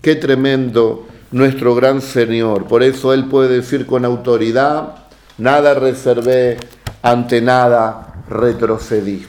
Qué 0.00 0.14
tremendo 0.14 1.06
nuestro 1.32 1.74
gran 1.74 2.00
Señor. 2.00 2.66
Por 2.66 2.82
eso 2.82 3.12
Él 3.12 3.26
puede 3.26 3.56
decir 3.56 3.84
con 3.84 4.04
autoridad, 4.04 4.94
nada 5.38 5.74
reservé, 5.74 6.56
ante 7.02 7.40
nada 7.40 8.24
retrocedí. 8.28 9.26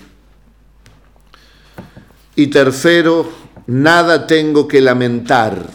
Y 2.36 2.48
tercero, 2.48 3.30
nada 3.68 4.28
tengo 4.28 4.68
que 4.68 4.82
lamentar. 4.82 5.66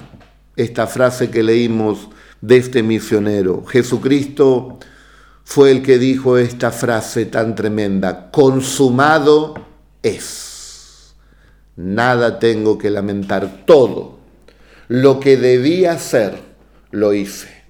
Esta 0.57 0.87
frase 0.87 1.31
que 1.31 1.43
leímos 1.43 2.09
de 2.41 2.59
este 2.59 2.85
misionero. 2.85 3.65
Jesucristo 3.67 4.79
fue 5.45 5.71
el 5.71 5.83
que 5.83 5.99
dijo 5.99 6.39
esta 6.39 6.71
frase 6.71 7.27
tan 7.27 7.55
tremenda, 7.55 8.31
consumado 8.31 9.55
es. 10.03 11.15
Nada 11.77 12.39
tengo 12.39 12.79
que 12.79 12.91
lamentar, 12.91 13.65
todo 13.67 14.19
lo 14.89 15.21
que 15.21 15.37
debía 15.37 15.93
hacer, 15.93 16.39
lo 16.91 17.13
hice. 17.13 17.63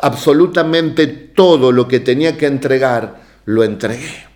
Absolutamente 0.00 1.06
todo 1.06 1.72
lo 1.72 1.86
que 1.86 2.00
tenía 2.00 2.36
que 2.36 2.46
entregar, 2.46 3.20
lo 3.44 3.64
entregué. 3.64 4.26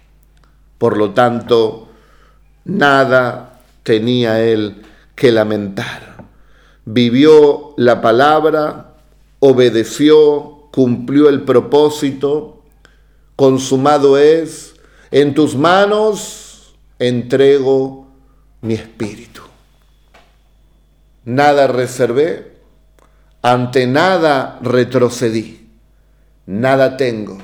Por 0.79 0.97
lo 0.97 1.13
tanto, 1.13 1.89
nada 2.65 3.61
tenía 3.83 4.41
él 4.41 4.83
que 5.15 5.33
lamentar. 5.33 6.25
Vivió 6.85 7.75
la 7.77 8.01
palabra, 8.01 8.95
obedeció, 9.41 10.56
cumplió 10.77 11.29
el 11.29 11.43
propósito, 11.43 12.63
consumado 13.35 14.17
es, 14.17 14.77
en 15.11 15.35
tus 15.35 15.57
manos 15.57 16.77
entrego 17.01 18.07
mi 18.61 18.75
espíritu 18.75 19.37
nada 21.27 21.67
reservé, 21.67 22.53
ante 23.43 23.87
nada 23.87 24.59
retrocedí, 24.63 25.69
nada 26.47 26.97
tengo 26.97 27.37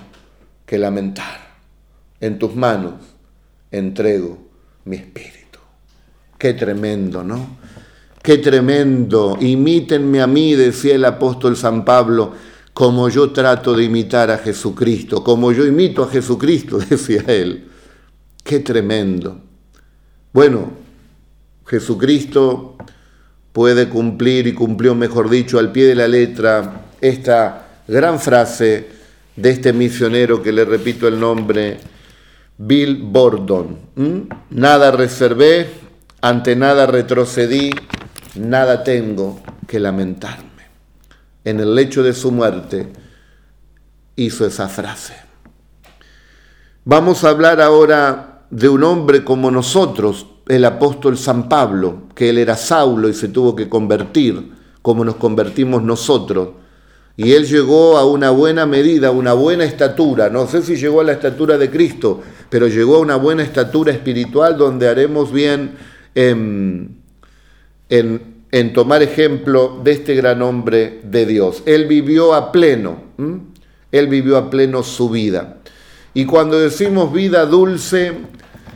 que 0.65 0.79
lamentar. 0.79 1.43
En 2.21 2.39
tus 2.39 2.55
manos 2.55 2.95
entrego 3.71 4.39
mi 4.85 4.97
espíritu. 4.97 5.59
Qué 6.39 6.55
tremendo, 6.55 7.23
¿no? 7.23 7.59
Qué 8.23 8.39
tremendo. 8.39 9.37
Imítenme 9.41 10.23
a 10.23 10.29
mí, 10.29 10.55
decía 10.55 10.95
el 10.95 11.05
apóstol 11.05 11.57
San 11.57 11.85
Pablo, 11.85 12.33
como 12.75 13.09
yo 13.09 13.31
trato 13.31 13.75
de 13.75 13.85
imitar 13.85 14.31
a 14.31 14.39
Jesucristo, 14.39 15.23
como 15.23 15.53
yo 15.53 15.67
imito 15.67 16.03
a 16.03 16.09
Jesucristo, 16.09 16.79
decía 16.91 17.25
él. 17.27 17.69
Qué 18.43 18.61
tremendo. 18.61 19.39
Bueno, 20.33 20.73
Jesucristo 21.67 22.77
puede 23.53 23.89
cumplir 23.89 24.47
y 24.47 24.55
cumplió, 24.55 24.95
mejor 24.95 25.29
dicho, 25.29 25.59
al 25.59 25.71
pie 25.71 25.87
de 25.87 25.95
la 25.95 26.09
letra 26.09 26.87
esta 27.01 27.67
gran 27.87 28.19
frase 28.19 28.89
de 29.37 29.51
este 29.51 29.73
misionero 29.73 30.43
que 30.43 30.53
le 30.53 30.65
repito 30.65 31.07
el 31.09 31.19
nombre, 31.19 31.79
Bill 32.59 33.03
Bordon. 33.03 33.79
Nada 34.51 34.91
reservé, 34.91 35.69
ante 36.21 36.57
nada 36.57 36.87
retrocedí, 36.87 37.71
nada 38.37 38.85
tengo 38.85 39.41
que 39.67 39.81
lamentarme. 39.81 40.52
En 41.45 41.61
el 41.61 41.75
lecho 41.75 42.03
de 42.03 42.13
su 42.13 42.31
muerte 42.31 42.93
hizo 44.17 44.47
esa 44.47 44.69
frase. 44.69 45.15
Vamos 46.85 47.25
a 47.25 47.31
hablar 47.31 47.61
ahora 47.61 48.45
de 48.51 48.69
un 48.69 48.85
hombre 48.85 49.25
como 49.25 49.51
nosotros, 49.51 50.27
el 50.49 50.65
apóstol 50.65 51.17
San 51.17 51.49
Pablo, 51.49 52.09
que 52.15 52.31
él 52.31 52.39
era 52.39 52.57
Saulo 52.57 53.09
y 53.09 53.15
se 53.15 53.29
tuvo 53.29 53.57
que 53.57 53.69
convertir, 53.69 54.53
como 54.83 55.05
nos 55.05 55.17
convertimos 55.17 55.83
nosotros. 55.83 56.51
Y 57.17 57.33
él 57.33 57.47
llegó 57.47 57.99
a 57.99 58.07
una 58.07 58.31
buena 58.31 58.67
medida, 58.67 59.11
una 59.11 59.33
buena 59.33 59.65
estatura. 59.65 60.29
No 60.31 60.47
sé 60.47 60.63
si 60.63 60.77
llegó 60.77 61.01
a 61.01 61.05
la 61.05 61.13
estatura 61.13 61.59
de 61.59 61.71
Cristo, 61.71 62.21
pero 62.49 62.69
llegó 62.69 62.97
a 62.97 63.01
una 63.01 63.17
buena 63.17 63.43
estatura 63.43 63.93
espiritual 63.93 64.57
donde 64.57 64.89
haremos 64.89 65.33
bien 65.33 65.77
en, 66.15 66.97
en, 67.89 68.32
tomar 68.75 69.03
ejemplo 69.03 69.81
de 69.83 69.93
este 69.93 70.15
gran 70.15 70.43
hombre 70.43 71.01
de 71.05 71.25
Dios. 71.25 71.63
Él 71.65 71.87
vivió 71.87 72.35
a 72.35 72.53
pleno, 72.53 72.99
él 73.91 74.07
vivió 74.09 74.37
a 74.37 74.51
pleno 74.51 74.83
su 74.83 75.09
vida. 75.09 75.57
Y 76.15 76.27
cuando 76.27 76.61
decimos 76.61 77.13
vida 77.13 77.47
dulce, 77.47 78.13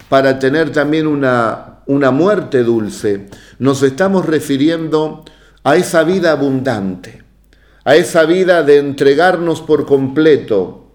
para 0.09 0.39
tener 0.39 0.73
también 0.73 1.07
una, 1.07 1.81
una 1.87 2.11
muerte 2.11 2.63
dulce, 2.63 3.27
nos 3.59 3.83
estamos 3.83 4.25
refiriendo 4.25 5.25
a 5.63 5.77
esa 5.77 6.05
vida 6.05 6.33
abundante, 6.33 7.23
a 7.85 7.97
esa 7.97 8.25
vida 8.25 8.63
de 8.63 8.79
entregarnos 8.79 9.61
por 9.61 9.85
completo, 9.85 10.87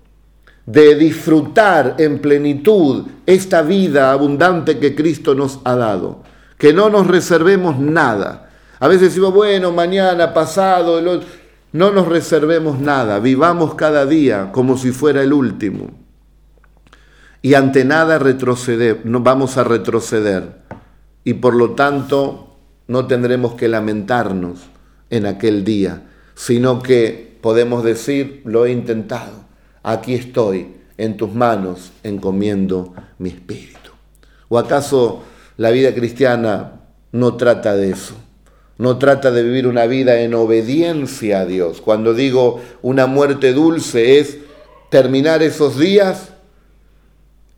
de 0.66 0.96
disfrutar 0.96 1.96
en 2.00 2.20
plenitud 2.20 3.06
esta 3.26 3.62
vida 3.62 4.12
abundante 4.12 4.80
que 4.80 4.96
Cristo 4.96 5.36
nos 5.36 5.60
ha 5.66 5.76
dado, 5.76 6.24
que 6.58 6.74
no 6.74 6.90
nos 6.90 7.08
reservemos 7.08 7.78
nada. 7.78 8.51
A 8.82 8.88
veces 8.88 9.10
decimos, 9.10 9.32
bueno, 9.32 9.72
mañana, 9.72 10.34
pasado, 10.34 11.00
no 11.72 11.92
nos 11.92 12.08
reservemos 12.08 12.80
nada, 12.80 13.20
vivamos 13.20 13.76
cada 13.76 14.08
día 14.08 14.52
como 14.52 14.76
si 14.76 14.92
fuera 14.92 15.22
el 15.22 15.34
último 15.34 16.02
y 17.44 17.54
ante 17.54 17.86
nada 17.86 18.18
retroceder, 18.18 19.02
no 19.04 19.20
vamos 19.20 19.58
a 19.58 19.64
retroceder 19.64 20.62
y 21.24 21.36
por 21.36 21.54
lo 21.54 21.72
tanto 21.72 22.58
no 22.88 23.06
tendremos 23.06 23.54
que 23.54 23.68
lamentarnos 23.68 24.62
en 25.12 25.28
aquel 25.28 25.64
día, 25.64 26.10
sino 26.34 26.82
que 26.82 27.38
podemos 27.40 27.84
decir, 27.84 28.42
lo 28.46 28.66
he 28.66 28.72
intentado, 28.72 29.46
aquí 29.84 30.16
estoy, 30.16 30.78
en 30.98 31.18
tus 31.18 31.32
manos 31.32 31.92
encomiendo 32.02 32.96
mi 33.20 33.30
espíritu. 33.30 33.92
¿O 34.50 34.58
acaso 34.58 35.22
la 35.58 35.70
vida 35.70 35.94
cristiana 35.94 36.82
no 37.12 37.36
trata 37.36 37.76
de 37.76 37.92
eso? 37.92 38.16
No 38.82 38.98
trata 38.98 39.30
de 39.30 39.44
vivir 39.44 39.68
una 39.68 39.86
vida 39.86 40.22
en 40.22 40.34
obediencia 40.34 41.42
a 41.42 41.46
Dios. 41.46 41.82
Cuando 41.82 42.16
digo 42.16 42.64
una 42.82 43.06
muerte 43.06 43.54
dulce 43.54 44.18
es 44.18 44.40
terminar 44.90 45.44
esos 45.44 45.78
días 45.78 46.30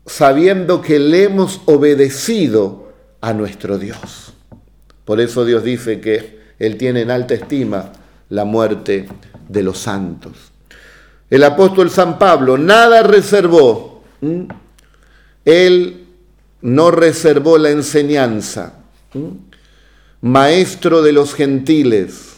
sabiendo 0.04 0.82
que 0.82 0.98
le 0.98 1.22
hemos 1.22 1.62
obedecido 1.64 2.92
a 3.22 3.32
nuestro 3.32 3.78
Dios. 3.78 4.34
Por 5.06 5.18
eso 5.18 5.46
Dios 5.46 5.64
dice 5.64 5.98
que 5.98 6.40
Él 6.58 6.76
tiene 6.76 7.00
en 7.00 7.10
alta 7.10 7.32
estima 7.32 7.90
la 8.28 8.44
muerte 8.44 9.08
de 9.48 9.62
los 9.62 9.78
santos. 9.78 10.52
El 11.30 11.42
apóstol 11.44 11.88
San 11.88 12.18
Pablo 12.18 12.58
nada 12.58 13.02
reservó. 13.02 14.02
Él 15.46 16.06
no 16.60 16.90
reservó 16.90 17.56
la 17.56 17.70
enseñanza. 17.70 18.74
Maestro 20.26 21.02
de 21.02 21.12
los 21.12 21.34
gentiles, 21.34 22.36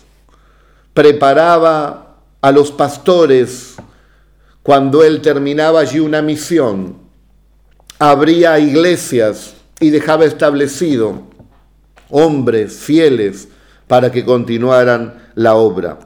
preparaba 0.93 2.17
a 2.41 2.51
los 2.51 2.73
pastores 2.73 3.77
cuando 4.65 5.05
él 5.05 5.21
terminaba 5.21 5.79
allí 5.79 6.01
una 6.01 6.21
misión 6.21 6.97
abría 8.01 8.59
iglesias 8.59 9.55
y 9.79 9.91
dejaba 9.91 10.25
establecido 10.25 11.23
hombres 12.11 12.75
fieles 12.75 13.47
para 13.87 14.11
que 14.11 14.25
continuaran 14.25 15.31
la 15.37 15.55
obra. 15.55 16.01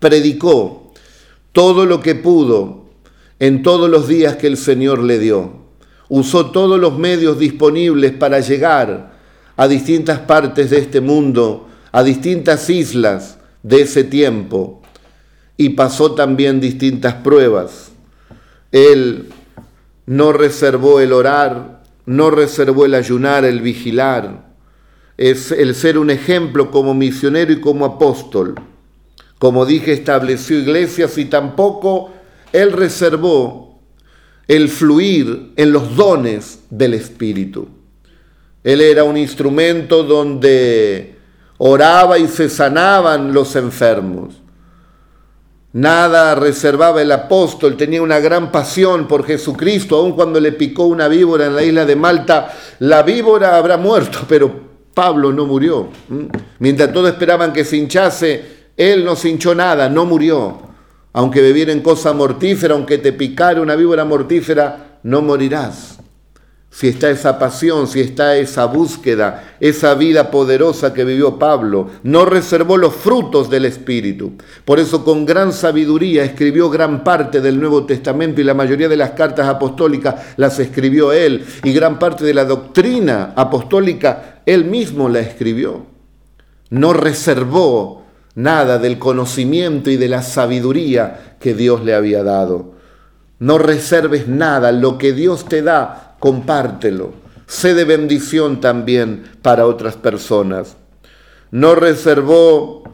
Predicó 0.00 0.92
todo 1.52 1.86
lo 1.86 2.00
que 2.00 2.16
pudo 2.16 2.86
en 3.38 3.62
todos 3.62 3.88
los 3.88 4.08
días 4.08 4.34
que 4.34 4.48
el 4.48 4.56
Señor 4.56 5.04
le 5.04 5.20
dio. 5.20 5.52
Usó 6.08 6.50
todos 6.50 6.80
los 6.80 6.98
medios 6.98 7.38
disponibles 7.38 8.10
para 8.10 8.40
llegar 8.40 9.19
a 9.60 9.68
distintas 9.68 10.20
partes 10.20 10.70
de 10.70 10.78
este 10.78 11.02
mundo, 11.02 11.68
a 11.92 12.02
distintas 12.02 12.70
islas 12.70 13.36
de 13.62 13.82
ese 13.82 14.04
tiempo, 14.04 14.80
y 15.58 15.68
pasó 15.68 16.12
también 16.14 16.60
distintas 16.60 17.16
pruebas. 17.16 17.90
Él 18.72 19.28
no 20.06 20.32
reservó 20.32 20.98
el 21.00 21.12
orar, 21.12 21.82
no 22.06 22.30
reservó 22.30 22.86
el 22.86 22.94
ayunar, 22.94 23.44
el 23.44 23.60
vigilar, 23.60 24.46
es 25.18 25.52
el 25.52 25.74
ser 25.74 25.98
un 25.98 26.08
ejemplo 26.08 26.70
como 26.70 26.94
misionero 26.94 27.52
y 27.52 27.60
como 27.60 27.84
apóstol. 27.84 28.54
Como 29.38 29.66
dije, 29.66 29.92
estableció 29.92 30.58
iglesias 30.58 31.18
y 31.18 31.26
tampoco 31.26 32.14
él 32.54 32.72
reservó 32.72 33.78
el 34.48 34.70
fluir 34.70 35.52
en 35.56 35.70
los 35.70 35.96
dones 35.96 36.60
del 36.70 36.94
Espíritu. 36.94 37.68
Él 38.62 38.80
era 38.80 39.04
un 39.04 39.16
instrumento 39.16 40.02
donde 40.02 41.16
oraba 41.58 42.18
y 42.18 42.28
se 42.28 42.48
sanaban 42.48 43.32
los 43.32 43.56
enfermos. 43.56 44.34
Nada 45.72 46.34
reservaba 46.34 47.00
el 47.00 47.12
apóstol, 47.12 47.76
tenía 47.76 48.02
una 48.02 48.18
gran 48.18 48.50
pasión 48.50 49.06
por 49.06 49.24
Jesucristo, 49.24 49.96
aun 49.96 50.12
cuando 50.12 50.40
le 50.40 50.52
picó 50.52 50.84
una 50.84 51.06
víbora 51.06 51.46
en 51.46 51.54
la 51.54 51.62
isla 51.62 51.86
de 51.86 51.96
Malta, 51.96 52.52
la 52.80 53.02
víbora 53.02 53.56
habrá 53.56 53.76
muerto, 53.76 54.20
pero 54.28 54.52
Pablo 54.92 55.32
no 55.32 55.46
murió. 55.46 55.88
Mientras 56.58 56.92
todos 56.92 57.10
esperaban 57.10 57.52
que 57.52 57.64
se 57.64 57.76
hinchase, 57.76 58.44
él 58.76 59.04
no 59.04 59.14
se 59.14 59.28
hinchó 59.28 59.54
nada, 59.54 59.88
no 59.88 60.04
murió. 60.04 60.58
Aunque 61.12 61.40
bebiera 61.40 61.72
en 61.72 61.82
cosa 61.82 62.12
mortífera, 62.12 62.74
aunque 62.74 62.98
te 62.98 63.12
picara 63.12 63.60
una 63.60 63.76
víbora 63.76 64.04
mortífera, 64.04 64.98
no 65.04 65.22
morirás 65.22 65.99
si 66.72 66.86
está 66.86 67.10
esa 67.10 67.38
pasión, 67.38 67.88
si 67.88 68.00
está 68.00 68.36
esa 68.36 68.64
búsqueda, 68.66 69.56
esa 69.58 69.94
vida 69.94 70.30
poderosa 70.30 70.94
que 70.94 71.04
vivió 71.04 71.36
Pablo, 71.36 71.90
no 72.04 72.24
reservó 72.24 72.76
los 72.76 72.94
frutos 72.94 73.50
del 73.50 73.64
Espíritu. 73.64 74.34
Por 74.64 74.78
eso 74.78 75.04
con 75.04 75.26
gran 75.26 75.52
sabiduría 75.52 76.22
escribió 76.22 76.70
gran 76.70 77.02
parte 77.02 77.40
del 77.40 77.58
Nuevo 77.58 77.86
Testamento 77.86 78.40
y 78.40 78.44
la 78.44 78.54
mayoría 78.54 78.88
de 78.88 78.96
las 78.96 79.10
cartas 79.10 79.48
apostólicas 79.48 80.14
las 80.36 80.60
escribió 80.60 81.12
él 81.12 81.44
y 81.64 81.72
gran 81.72 81.98
parte 81.98 82.24
de 82.24 82.34
la 82.34 82.44
doctrina 82.44 83.32
apostólica 83.34 84.42
él 84.46 84.64
mismo 84.64 85.08
la 85.08 85.18
escribió. 85.18 85.86
No 86.70 86.92
reservó 86.92 88.04
nada 88.36 88.78
del 88.78 89.00
conocimiento 89.00 89.90
y 89.90 89.96
de 89.96 90.08
la 90.08 90.22
sabiduría 90.22 91.36
que 91.40 91.52
Dios 91.52 91.84
le 91.84 91.94
había 91.94 92.22
dado. 92.22 92.74
No 93.40 93.58
reserves 93.58 94.28
nada, 94.28 94.70
lo 94.70 94.98
que 94.98 95.12
Dios 95.12 95.46
te 95.46 95.62
da 95.62 96.09
compártelo. 96.20 97.12
Sé 97.46 97.74
de 97.74 97.84
bendición 97.84 98.60
también 98.60 99.24
para 99.42 99.66
otras 99.66 99.96
personas. 99.96 100.76
No 101.50 101.74
reservó 101.74 102.84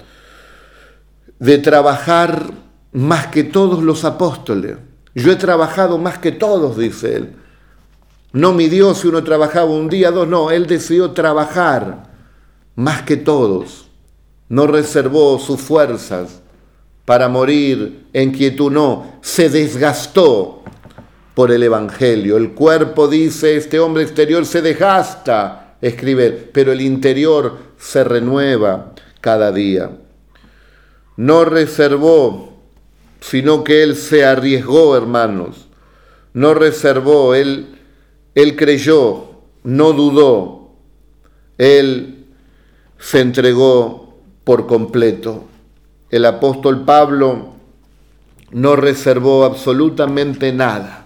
de 1.38 1.58
trabajar 1.58 2.50
más 2.92 3.26
que 3.26 3.44
todos 3.44 3.82
los 3.82 4.06
apóstoles. 4.06 4.78
Yo 5.14 5.30
he 5.30 5.36
trabajado 5.36 5.98
más 5.98 6.18
que 6.18 6.32
todos, 6.32 6.78
dice 6.78 7.16
él. 7.16 7.36
No 8.32 8.52
midió 8.52 8.94
si 8.94 9.08
uno 9.08 9.22
trabajaba 9.22 9.66
un 9.66 9.88
día, 9.88 10.10
dos, 10.10 10.26
no, 10.26 10.50
él 10.50 10.66
decidió 10.66 11.10
trabajar 11.10 12.04
más 12.74 13.02
que 13.02 13.16
todos. 13.16 13.88
No 14.48 14.66
reservó 14.66 15.38
sus 15.38 15.60
fuerzas 15.60 16.40
para 17.04 17.28
morir 17.28 18.06
en 18.12 18.32
quietud, 18.32 18.70
no, 18.70 19.06
se 19.20 19.48
desgastó 19.48 20.62
por 21.37 21.53
el 21.53 21.62
Evangelio. 21.62 22.37
El 22.37 22.51
cuerpo 22.51 23.07
dice, 23.07 23.57
este 23.57 23.79
hombre 23.79 24.03
exterior 24.03 24.44
se 24.44 24.61
desgasta, 24.61 25.77
escribe, 25.81 26.33
pero 26.33 26.72
el 26.72 26.81
interior 26.81 27.59
se 27.79 28.03
renueva 28.03 28.94
cada 29.20 29.53
día. 29.53 29.92
No 31.16 31.44
reservó 31.44 32.57
sino 33.20 33.64
que 33.64 33.83
él 33.83 33.96
se 33.96 34.25
arriesgó, 34.25 34.96
hermanos, 34.96 35.66
no 36.33 36.55
reservó, 36.55 37.35
él, 37.35 37.79
él 38.35 38.57
creyó, 38.57 39.40
no 39.64 39.92
dudó, 39.92 40.70
él 41.59 42.27
se 42.99 43.20
entregó 43.20 44.20
por 44.44 44.66
completo. 44.66 45.44
El 46.11 46.25
apóstol 46.25 46.85
Pablo 46.85 47.55
no 48.53 48.77
reservó 48.77 49.44
absolutamente 49.44 50.53
nada, 50.53 51.05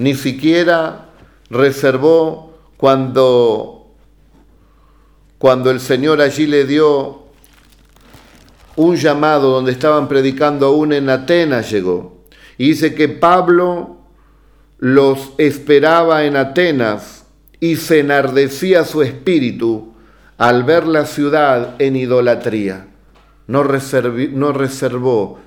ni 0.00 0.14
siquiera 0.14 1.06
reservó 1.50 2.54
cuando, 2.76 3.92
cuando 5.38 5.70
el 5.70 5.80
Señor 5.80 6.20
allí 6.20 6.46
le 6.46 6.64
dio 6.64 7.24
un 8.76 8.96
llamado 8.96 9.50
donde 9.50 9.72
estaban 9.72 10.08
predicando 10.08 10.66
aún 10.66 10.92
en 10.92 11.10
Atenas 11.10 11.70
llegó. 11.70 12.24
Y 12.56 12.68
dice 12.68 12.94
que 12.94 13.08
Pablo 13.08 13.98
los 14.78 15.32
esperaba 15.36 16.24
en 16.24 16.36
Atenas 16.36 17.26
y 17.60 17.76
se 17.76 18.00
enardecía 18.00 18.84
su 18.84 19.02
espíritu 19.02 19.92
al 20.38 20.64
ver 20.64 20.86
la 20.86 21.04
ciudad 21.04 21.74
en 21.78 21.96
idolatría. 21.96 22.88
No, 23.46 23.64
no 23.64 24.52
reservó 24.52 25.38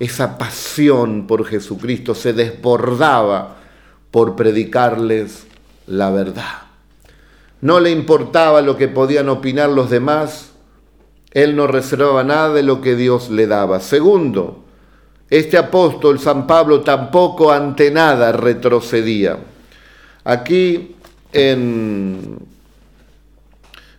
esa 0.00 0.38
pasión 0.38 1.28
por 1.28 1.44
Jesucristo, 1.44 2.16
se 2.16 2.32
desbordaba 2.32 3.61
por 4.12 4.36
predicarles 4.36 5.46
la 5.88 6.10
verdad. 6.10 6.62
No 7.60 7.80
le 7.80 7.90
importaba 7.90 8.62
lo 8.62 8.76
que 8.76 8.86
podían 8.86 9.28
opinar 9.28 9.70
los 9.70 9.90
demás, 9.90 10.52
él 11.32 11.56
no 11.56 11.66
reservaba 11.66 12.22
nada 12.22 12.52
de 12.52 12.62
lo 12.62 12.80
que 12.80 12.94
Dios 12.94 13.30
le 13.30 13.46
daba. 13.48 13.80
Segundo, 13.80 14.62
este 15.30 15.56
apóstol 15.56 16.20
San 16.20 16.46
Pablo 16.46 16.82
tampoco 16.82 17.50
ante 17.50 17.90
nada 17.90 18.32
retrocedía. 18.32 19.38
Aquí 20.24 20.94
en, 21.32 22.38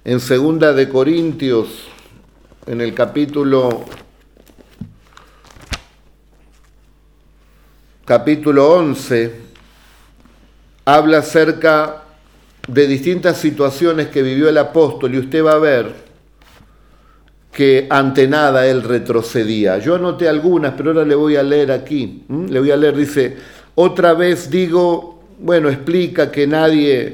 en 0.05 0.19
Segunda 0.19 0.73
de 0.73 0.87
Corintios, 0.87 1.87
en 2.67 2.81
el 2.81 2.93
capítulo 2.93 3.83
capítulo 8.05 8.73
11, 8.73 9.42
habla 10.85 11.19
acerca 11.19 12.03
de 12.67 12.87
distintas 12.87 13.37
situaciones 13.37 14.07
que 14.07 14.21
vivió 14.21 14.49
el 14.49 14.57
apóstol 14.57 15.13
y 15.15 15.19
usted 15.19 15.43
va 15.43 15.53
a 15.53 15.59
ver 15.59 15.93
que 17.51 17.87
ante 17.89 18.27
nada 18.27 18.65
él 18.67 18.81
retrocedía. 18.81 19.77
Yo 19.77 19.95
anoté 19.95 20.27
algunas, 20.27 20.73
pero 20.73 20.91
ahora 20.91 21.05
le 21.05 21.15
voy 21.15 21.35
a 21.35 21.43
leer 21.43 21.71
aquí. 21.71 22.23
Le 22.27 22.59
voy 22.59 22.71
a 22.71 22.77
leer, 22.77 22.95
dice, 22.95 23.37
otra 23.75 24.13
vez 24.13 24.49
digo, 24.49 25.21
bueno, 25.39 25.69
explica 25.69 26.31
que 26.31 26.47
nadie 26.47 27.13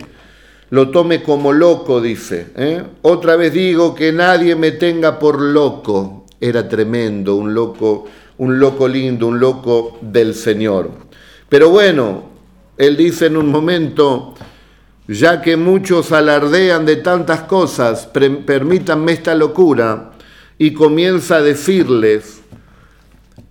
lo 0.69 0.89
tome 0.91 1.21
como 1.21 1.51
loco, 1.51 1.99
dice. 1.99 2.47
¿eh? 2.55 2.81
Otra 3.01 3.35
vez 3.35 3.51
digo 3.51 3.93
que 3.93 4.13
nadie 4.13 4.55
me 4.55 4.71
tenga 4.71 5.19
por 5.19 5.41
loco. 5.41 6.25
Era 6.39 6.69
tremendo, 6.69 7.35
un 7.35 7.53
loco, 7.53 8.05
un 8.37 8.59
loco 8.59 8.87
lindo, 8.87 9.27
un 9.27 9.41
loco 9.41 9.97
del 10.01 10.33
Señor. 10.33 10.89
Pero 11.49 11.69
bueno, 11.69 12.23
él 12.79 12.95
dice 12.95 13.25
en 13.25 13.35
un 13.35 13.51
momento, 13.51 14.33
ya 15.05 15.41
que 15.41 15.57
muchos 15.57 16.13
alardean 16.13 16.85
de 16.85 16.95
tantas 16.95 17.41
cosas, 17.41 18.07
permítanme 18.07 19.11
esta 19.11 19.35
locura 19.35 20.11
y 20.57 20.71
comienza 20.71 21.35
a 21.35 21.41
decirles 21.41 22.41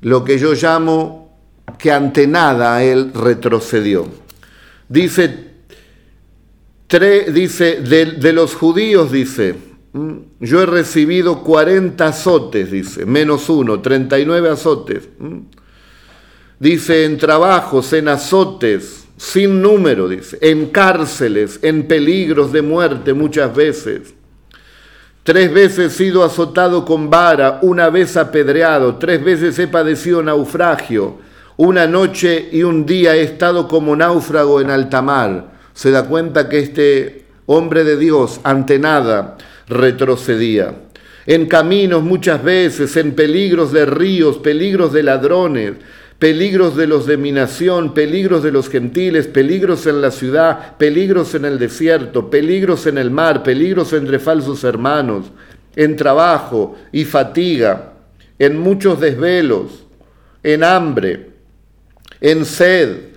lo 0.01 0.25
que 0.25 0.39
yo 0.39 0.55
llamo 0.55 1.37
que 1.79 1.93
ante 1.93 2.27
nada 2.27 2.83
él 2.83 3.13
retrocedió. 3.13 4.09
Dice, 4.89 5.51
dice 7.31 7.83
de, 7.83 8.33
los 8.33 8.55
judíos, 8.55 9.13
dice, 9.13 9.57
yo 10.41 10.63
he 10.63 10.67
recibido 10.67 11.45
40 11.45 12.07
azotes, 12.07 12.71
dice, 12.71 13.05
menos 13.05 13.51
uno, 13.51 13.83
39 13.83 14.49
azotes. 14.49 15.07
Dice, 16.59 17.05
en 17.05 17.19
trabajos, 17.19 17.93
en 17.93 18.09
azotes, 18.09 19.08
sin 19.19 19.61
número, 19.61 20.09
dice, 20.09 20.39
en 20.41 20.71
cárceles, 20.71 21.59
en 21.61 21.87
peligros 21.87 22.53
de 22.53 22.63
muerte 22.63 23.13
muchas 23.13 23.55
veces 23.55 24.15
Tres 25.29 25.53
veces 25.53 25.93
he 25.93 25.95
sido 25.95 26.25
azotado 26.25 26.87
con 26.87 27.11
vara, 27.11 27.59
una 27.61 27.91
vez 27.91 28.17
apedreado, 28.17 28.97
tres 28.97 29.23
veces 29.23 29.59
he 29.59 29.69
padecido 29.69 30.23
naufragio, 30.23 31.19
una 31.59 31.87
noche 31.87 32.49
y 32.51 32.63
un 32.63 32.87
día 32.87 33.15
he 33.15 33.25
estado 33.25 33.69
como 33.69 33.95
náufrago 33.95 34.63
en 34.63 34.71
alta 34.71 35.03
mar. 35.03 35.51
Se 35.75 35.91
da 35.91 36.05
cuenta 36.05 36.49
que 36.49 36.61
este 36.61 37.27
hombre 37.45 37.85
de 37.85 37.99
Dios 37.99 38.41
ante 38.43 38.79
nada 38.79 39.37
retrocedía. 39.67 40.77
En 41.27 41.45
caminos 41.45 42.03
muchas 42.03 42.43
veces, 42.43 42.97
en 42.97 43.15
peligros 43.15 43.71
de 43.71 43.85
ríos, 43.85 44.39
peligros 44.39 44.95
de 44.95 45.03
ladrones, 45.03 45.75
peligros 46.19 46.75
de 46.77 46.87
los 46.87 47.07
de 47.07 47.17
mi 47.17 47.31
nación, 47.31 47.95
peligros 47.95 48.43
de 48.43 48.51
los 48.51 48.69
gentiles, 48.69 49.29
peligros 49.29 49.87
en 49.87 50.01
la 50.01 50.11
ciudad, 50.11 50.77
peligros 50.77 51.35
en 51.35 51.45
el 51.45 51.59
desierto, 51.59 52.29
peligros 52.29 52.87
en 52.87 52.99
el 52.99 53.11
mar, 53.11 53.43
peligros 53.43 53.93
entre 53.93 54.19
falsos 54.19 54.65
hermanos, 54.65 55.27
en 55.77 55.97
trabajo 55.97 56.77
y 56.91 57.05
fatiga, 57.05 57.93
en 58.39 58.59
muchos 58.59 59.01
desvelos, 59.01 59.87
en 60.43 60.65
hambre, 60.65 61.31
en 62.21 62.45
sed, 62.45 63.11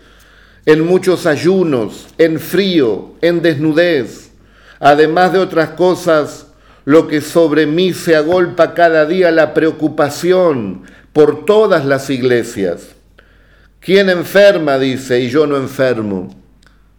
en 0.68 0.86
muchos 0.86 1.26
ayunos, 1.26 2.08
en 2.20 2.40
frío, 2.40 3.16
en 3.22 3.42
desnudez, 3.42 4.32
además 4.80 5.34
de 5.34 5.40
otras 5.40 5.70
cosas, 5.70 6.48
lo 6.86 7.08
que 7.08 7.22
sobre 7.22 7.66
mí 7.66 7.94
se 7.94 8.16
agolpa 8.16 8.74
cada 8.74 9.06
día 9.06 9.32
la 9.32 9.54
preocupación, 9.54 10.84
por 11.14 11.46
todas 11.46 11.86
las 11.86 12.10
iglesias. 12.10 12.96
¿Quién 13.80 14.10
enferma? 14.10 14.78
dice, 14.78 15.20
y 15.20 15.30
yo 15.30 15.48
no 15.48 15.58
enfermo. 15.58 16.30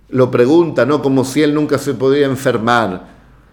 Lo 0.09 0.31
pregunta, 0.31 0.85
¿no? 0.85 1.01
Como 1.01 1.25
si 1.25 1.43
él 1.43 1.55
nunca 1.55 1.79
se 1.79 1.95
podía 1.95 2.27
enfermar. 2.27 3.07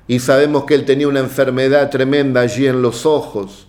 Y 0.08 0.19
sabemos 0.19 0.65
que 0.65 0.76
él 0.76 0.86
tenía 0.86 1.08
una 1.08 1.19
enfermedad 1.19 1.89
tremenda 1.89 2.41
allí 2.41 2.67
en 2.67 2.82
los 2.82 3.06
ojos. 3.06 3.67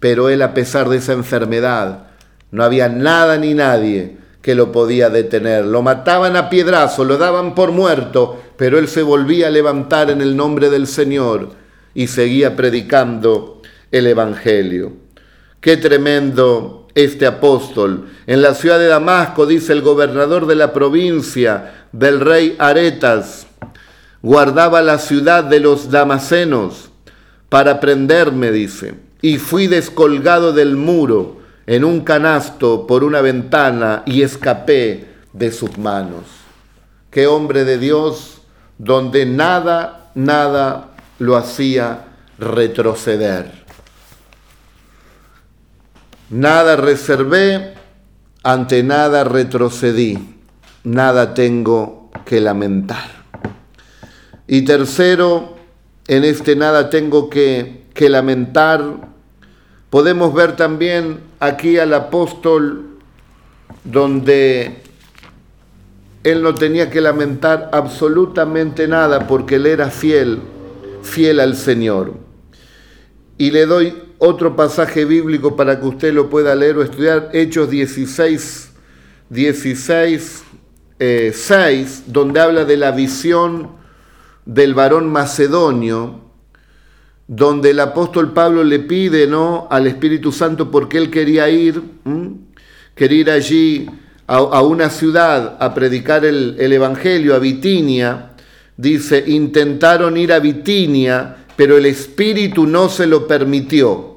Pero 0.00 0.28
él, 0.28 0.42
a 0.42 0.54
pesar 0.54 0.88
de 0.88 0.96
esa 0.96 1.12
enfermedad, 1.12 2.06
no 2.50 2.64
había 2.64 2.88
nada 2.88 3.36
ni 3.36 3.54
nadie 3.54 4.16
que 4.40 4.54
lo 4.54 4.72
podía 4.72 5.10
detener. 5.10 5.64
Lo 5.64 5.82
mataban 5.82 6.36
a 6.36 6.50
piedrazo, 6.50 7.04
lo 7.04 7.18
daban 7.18 7.54
por 7.54 7.72
muerto, 7.72 8.42
pero 8.56 8.78
él 8.78 8.88
se 8.88 9.02
volvía 9.02 9.48
a 9.48 9.50
levantar 9.50 10.10
en 10.10 10.20
el 10.20 10.36
nombre 10.36 10.70
del 10.70 10.86
Señor 10.86 11.52
y 11.94 12.08
seguía 12.08 12.56
predicando 12.56 13.62
el 13.92 14.06
Evangelio. 14.06 15.03
Qué 15.64 15.78
tremendo 15.78 16.88
este 16.94 17.24
apóstol. 17.24 18.10
En 18.26 18.42
la 18.42 18.52
ciudad 18.52 18.78
de 18.78 18.86
Damasco, 18.86 19.46
dice 19.46 19.72
el 19.72 19.80
gobernador 19.80 20.46
de 20.46 20.56
la 20.56 20.74
provincia 20.74 21.86
del 21.90 22.20
rey 22.20 22.54
Aretas, 22.58 23.46
guardaba 24.20 24.82
la 24.82 24.98
ciudad 24.98 25.42
de 25.42 25.60
los 25.60 25.90
damasenos 25.90 26.90
para 27.48 27.80
prenderme, 27.80 28.52
dice, 28.52 28.96
y 29.22 29.38
fui 29.38 29.66
descolgado 29.66 30.52
del 30.52 30.76
muro 30.76 31.38
en 31.66 31.86
un 31.86 32.02
canasto 32.02 32.86
por 32.86 33.02
una 33.02 33.22
ventana 33.22 34.02
y 34.04 34.20
escapé 34.20 35.06
de 35.32 35.50
sus 35.50 35.78
manos. 35.78 36.24
Qué 37.10 37.26
hombre 37.26 37.64
de 37.64 37.78
Dios, 37.78 38.42
donde 38.76 39.24
nada, 39.24 40.10
nada 40.14 40.90
lo 41.18 41.36
hacía 41.36 42.00
retroceder. 42.38 43.63
Nada 46.34 46.74
reservé, 46.74 47.74
ante 48.42 48.82
nada 48.82 49.22
retrocedí, 49.22 50.18
nada 50.82 51.32
tengo 51.32 52.10
que 52.26 52.40
lamentar. 52.40 53.08
Y 54.48 54.62
tercero, 54.62 55.54
en 56.08 56.24
este 56.24 56.56
nada 56.56 56.90
tengo 56.90 57.30
que, 57.30 57.84
que 57.94 58.08
lamentar, 58.08 58.82
podemos 59.90 60.34
ver 60.34 60.56
también 60.56 61.20
aquí 61.38 61.78
al 61.78 61.94
apóstol 61.94 62.98
donde 63.84 64.82
él 66.24 66.42
no 66.42 66.52
tenía 66.56 66.90
que 66.90 67.00
lamentar 67.00 67.70
absolutamente 67.72 68.88
nada 68.88 69.28
porque 69.28 69.54
él 69.54 69.66
era 69.66 69.88
fiel, 69.88 70.40
fiel 71.00 71.38
al 71.38 71.54
Señor. 71.54 72.14
Y 73.38 73.52
le 73.52 73.66
doy 73.66 74.03
otro 74.18 74.56
pasaje 74.56 75.04
bíblico 75.04 75.56
para 75.56 75.80
que 75.80 75.86
usted 75.86 76.14
lo 76.14 76.30
pueda 76.30 76.54
leer 76.54 76.76
o 76.76 76.82
estudiar, 76.82 77.30
Hechos 77.32 77.70
16, 77.70 78.70
16, 79.28 80.44
6, 80.98 82.02
donde 82.06 82.40
habla 82.40 82.64
de 82.64 82.76
la 82.76 82.92
visión 82.92 83.70
del 84.46 84.74
varón 84.74 85.10
macedonio, 85.10 86.20
donde 87.26 87.70
el 87.70 87.80
apóstol 87.80 88.32
Pablo 88.32 88.64
le 88.64 88.80
pide 88.80 89.26
¿no? 89.26 89.66
al 89.70 89.86
Espíritu 89.86 90.30
Santo 90.30 90.70
porque 90.70 90.98
él 90.98 91.10
quería 91.10 91.48
ir, 91.48 91.82
quería 92.94 93.20
ir 93.20 93.30
allí 93.30 93.90
a, 94.26 94.62
una 94.62 94.90
ciudad 94.90 95.56
a 95.60 95.74
predicar 95.74 96.24
el, 96.24 96.56
el 96.58 96.72
Evangelio, 96.72 97.34
a 97.34 97.38
Bitinia, 97.38 98.30
dice, 98.76 99.22
intentaron 99.26 100.16
ir 100.16 100.32
a 100.32 100.38
Bitinia, 100.38 101.43
pero 101.56 101.76
el 101.76 101.86
Espíritu 101.86 102.66
no 102.66 102.88
se 102.88 103.06
lo 103.06 103.26
permitió. 103.26 104.14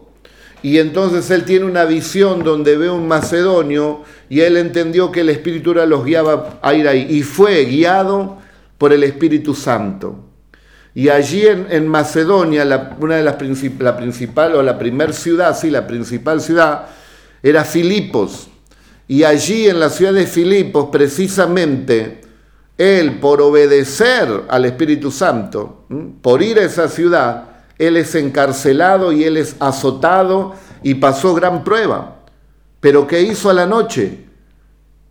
Y 0.64 0.80
entonces 0.80 1.30
él 1.30 1.46
tiene 1.46 1.66
una 1.66 1.86
visión 1.86 2.44
donde 2.44 2.78
ve 2.78 2.90
un 2.90 3.08
macedonio 3.08 4.04
y 4.30 4.42
él 4.42 4.58
entendió 4.58 5.12
que 5.12 5.22
el 5.22 5.30
Espíritu 5.30 5.72
era 5.72 5.86
los 5.86 6.04
guiaba 6.04 6.60
a 6.62 6.74
ir 6.74 6.88
ahí. 6.88 7.08
Y 7.10 7.24
fue 7.24 7.66
guiado 7.66 8.38
por 8.78 8.92
el 8.92 9.04
Espíritu 9.04 9.54
Santo. 9.54 10.24
Y 10.96 11.10
allí 11.10 11.44
en, 11.46 11.88
Macedonia, 11.88 12.66
la, 12.66 12.98
una 13.00 13.18
de 13.18 13.24
las 13.24 13.38
la 13.80 13.98
principal 13.98 14.56
o 14.56 14.64
la 14.64 14.80
primera 14.80 15.14
ciudad, 15.14 15.56
sí, 15.56 15.70
la 15.70 15.86
principal 15.86 16.42
ciudad, 16.42 16.88
era 17.44 17.64
Filipos. 17.64 18.48
Y 19.08 19.24
allí 19.24 19.70
en 19.70 19.80
la 19.80 19.92
ciudad 19.92 20.14
de 20.14 20.26
Filipos, 20.26 20.90
precisamente, 20.92 22.22
él, 22.78 23.20
por 23.20 23.42
obedecer 23.42 24.44
al 24.50 24.66
Espíritu 24.66 25.12
Santo, 25.12 25.86
por 26.22 26.42
ir 26.42 26.60
a 26.60 26.64
esa 26.64 26.88
ciudad, 26.88 27.46
él 27.78 27.98
es 27.98 28.16
encarcelado 28.16 29.12
y 29.12 29.24
él 29.24 29.38
es 29.38 29.56
azotado 29.60 30.54
y 30.84 30.96
pasó 30.96 31.34
gran 31.34 31.64
prueba. 31.64 32.20
Pero 32.80 33.08
¿qué 33.08 33.22
hizo 33.22 33.50
a 33.50 33.54
la 33.54 33.66
noche? 33.66 34.26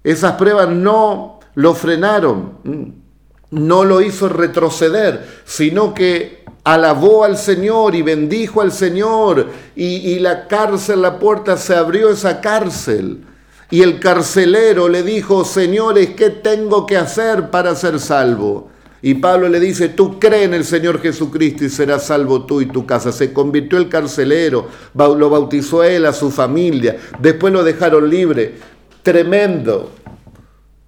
Esas 0.05 0.33
pruebas 0.33 0.69
no 0.69 1.41
lo 1.55 1.75
frenaron 1.75 3.05
no 3.51 3.85
lo 3.85 4.01
hizo 4.01 4.29
retroceder, 4.29 5.27
sino 5.45 5.95
que 5.95 6.45
alabó 6.65 7.25
al 7.25 7.37
Señor 7.37 7.95
y 7.95 8.03
bendijo 8.03 8.61
al 8.61 8.73
Señor 8.73 9.51
y, 9.77 10.19
la 10.19 10.49
cárcel, 10.49 11.03
la 11.03 11.19
puerta 11.19 11.57
se 11.57 11.75
abrió 11.75 12.11
esa 12.11 12.41
cárcel. 12.41 13.25
Y 13.71 13.83
el 13.83 13.99
carcelero 13.99 14.89
le 14.89 15.03
dijo, 15.03 15.45
señores, 15.45 16.11
¿qué 16.17 16.31
tengo 16.31 16.87
que 16.87 16.97
hacer 16.97 17.51
para 17.51 17.75
ser 17.75 17.99
salvo? 17.99 18.71
Y 19.03 19.15
Pablo 19.15 19.49
le 19.49 19.61
dice, 19.61 19.89
tú 19.89 20.19
cree 20.19 20.45
en 20.45 20.55
el 20.55 20.65
Señor 20.65 21.01
Jesucristo 21.01 21.65
y 21.65 21.69
serás 21.69 22.07
salvo 22.07 22.45
tú 22.45 22.61
y 22.61 22.67
tu 22.67 22.87
casa. 22.87 23.13
Se 23.13 23.33
convirtió 23.33 23.79
el 23.79 23.89
carcelero, 23.89 24.69
lo 24.95 25.31
bautizó 25.31 25.83
él, 25.85 26.07
a 26.07 26.13
su 26.13 26.31
familia, 26.31 26.97
después 27.21 27.53
lo 27.53 27.63
dejaron 27.63 28.09
libre. 28.09 28.55
Tremendo. 29.03 29.93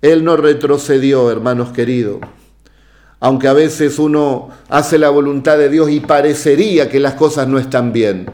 Él 0.01 0.25
no 0.25 0.37
retrocedió, 0.37 1.31
hermanos 1.31 1.71
queridos 1.71 2.21
aunque 3.21 3.49
a 3.49 3.53
veces 3.53 3.99
uno 3.99 4.51
hace 4.69 4.99
la 4.99 5.09
voluntad 5.09 5.59
de 5.59 5.69
Dios 5.69 5.91
y 5.91 6.01
parecería 6.01 6.89
que 6.89 7.01
las 7.01 7.15
cosas 7.15 7.49
no 7.49 7.59
están 7.59 7.93
bien. 7.93 8.31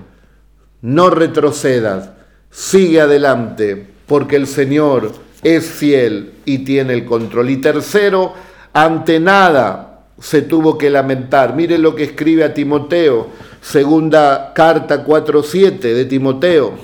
No 0.83 1.09
retrocedas, 1.09 2.11
sigue 2.51 3.01
adelante, 3.01 3.94
porque 4.07 4.37
el 4.37 4.47
Señor 4.47 5.13
es 5.43 5.67
fiel 5.67 6.35
y 6.45 6.59
tiene 6.59 6.95
el 6.95 7.05
control. 7.05 7.51
Y 7.51 7.59
tercero, 7.59 8.33
ante 8.73 9.21
nada 9.21 10.05
se 10.19 10.43
tuvo 10.43 10.79
que 10.79 10.91
lamentar. 10.91 11.55
Mire 11.55 11.79
lo 11.79 11.95
que 11.95 12.05
escribe 12.05 12.45
a 12.45 12.55
Timoteo, 12.55 13.29
segunda 13.61 14.53
carta 14.55 15.05
4.7 15.05 15.79
de 15.79 16.05
Timoteo. 16.05 16.75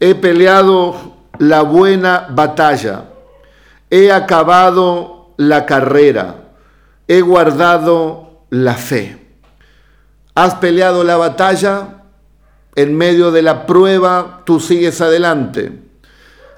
He 0.00 0.14
peleado 0.14 1.16
la 1.38 1.62
buena 1.62 2.28
batalla, 2.30 3.04
he 3.90 4.10
acabado 4.10 5.34
la 5.36 5.66
carrera 5.66 6.46
he 7.08 7.20
guardado 7.20 8.42
la 8.50 8.74
fe. 8.74 9.18
Has 10.34 10.56
peleado 10.56 11.04
la 11.04 11.16
batalla, 11.16 12.02
en 12.74 12.96
medio 12.96 13.30
de 13.30 13.42
la 13.42 13.66
prueba 13.66 14.42
tú 14.44 14.60
sigues 14.60 15.00
adelante. 15.00 15.72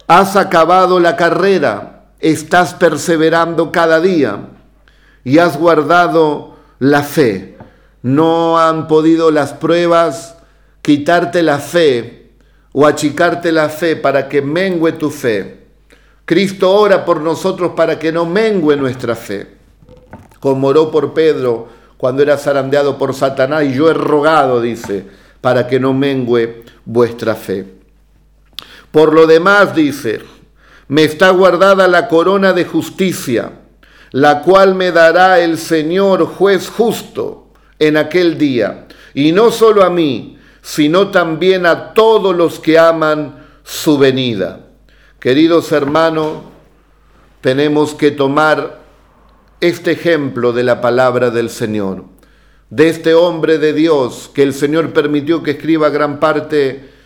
Has 0.08 0.34
acabado 0.34 0.98
la 0.98 1.14
carrera, 1.14 2.06
estás 2.18 2.74
perseverando 2.74 3.70
cada 3.70 4.00
día 4.00 4.48
y 5.22 5.38
has 5.38 5.56
guardado 5.56 6.56
la 6.80 7.02
fe. 7.02 7.56
No 8.02 8.58
han 8.58 8.88
podido 8.88 9.30
las 9.30 9.52
pruebas 9.52 10.36
quitarte 10.82 11.42
la 11.42 11.58
fe 11.58 12.32
o 12.72 12.86
achicarte 12.86 13.52
la 13.52 13.68
fe 13.68 13.94
para 13.94 14.28
que 14.28 14.42
mengue 14.42 14.92
tu 14.92 15.10
fe. 15.10 15.66
Cristo 16.24 16.74
ora 16.74 17.04
por 17.04 17.20
nosotros 17.20 17.72
para 17.76 17.98
que 17.98 18.10
no 18.10 18.26
mengue 18.26 18.76
nuestra 18.76 19.14
fe 19.14 19.58
como 20.40 20.68
oró 20.68 20.90
por 20.90 21.14
Pedro 21.14 21.68
cuando 21.96 22.22
era 22.22 22.36
zarandeado 22.36 22.96
por 22.96 23.14
Satanás, 23.14 23.64
y 23.64 23.74
yo 23.74 23.90
he 23.90 23.94
rogado, 23.94 24.60
dice, 24.60 25.04
para 25.40 25.66
que 25.66 25.80
no 25.80 25.92
mengüe 25.92 26.62
vuestra 26.84 27.34
fe. 27.34 27.77
Por 28.90 29.12
lo 29.12 29.26
demás, 29.26 29.74
dice, 29.74 30.20
me 30.88 31.04
está 31.04 31.30
guardada 31.30 31.86
la 31.88 32.08
corona 32.08 32.52
de 32.52 32.64
justicia, 32.64 33.52
la 34.10 34.42
cual 34.42 34.74
me 34.74 34.90
dará 34.92 35.40
el 35.40 35.58
Señor 35.58 36.24
juez 36.26 36.68
justo 36.68 37.52
en 37.78 37.96
aquel 37.96 38.38
día, 38.38 38.88
y 39.14 39.32
no 39.32 39.50
solo 39.50 39.84
a 39.84 39.90
mí, 39.90 40.38
sino 40.62 41.08
también 41.08 41.66
a 41.66 41.92
todos 41.92 42.34
los 42.34 42.58
que 42.58 42.78
aman 42.78 43.46
su 43.62 43.98
venida. 43.98 44.66
Queridos 45.20 45.72
hermanos, 45.72 46.38
tenemos 47.40 47.94
que 47.94 48.10
tomar 48.10 48.78
este 49.60 49.92
ejemplo 49.92 50.52
de 50.52 50.62
la 50.62 50.80
palabra 50.80 51.30
del 51.30 51.50
Señor, 51.50 52.04
de 52.70 52.88
este 52.88 53.14
hombre 53.14 53.58
de 53.58 53.72
Dios 53.72 54.30
que 54.32 54.42
el 54.42 54.54
Señor 54.54 54.92
permitió 54.92 55.42
que 55.42 55.52
escriba 55.52 55.88
gran 55.90 56.20
parte 56.20 56.97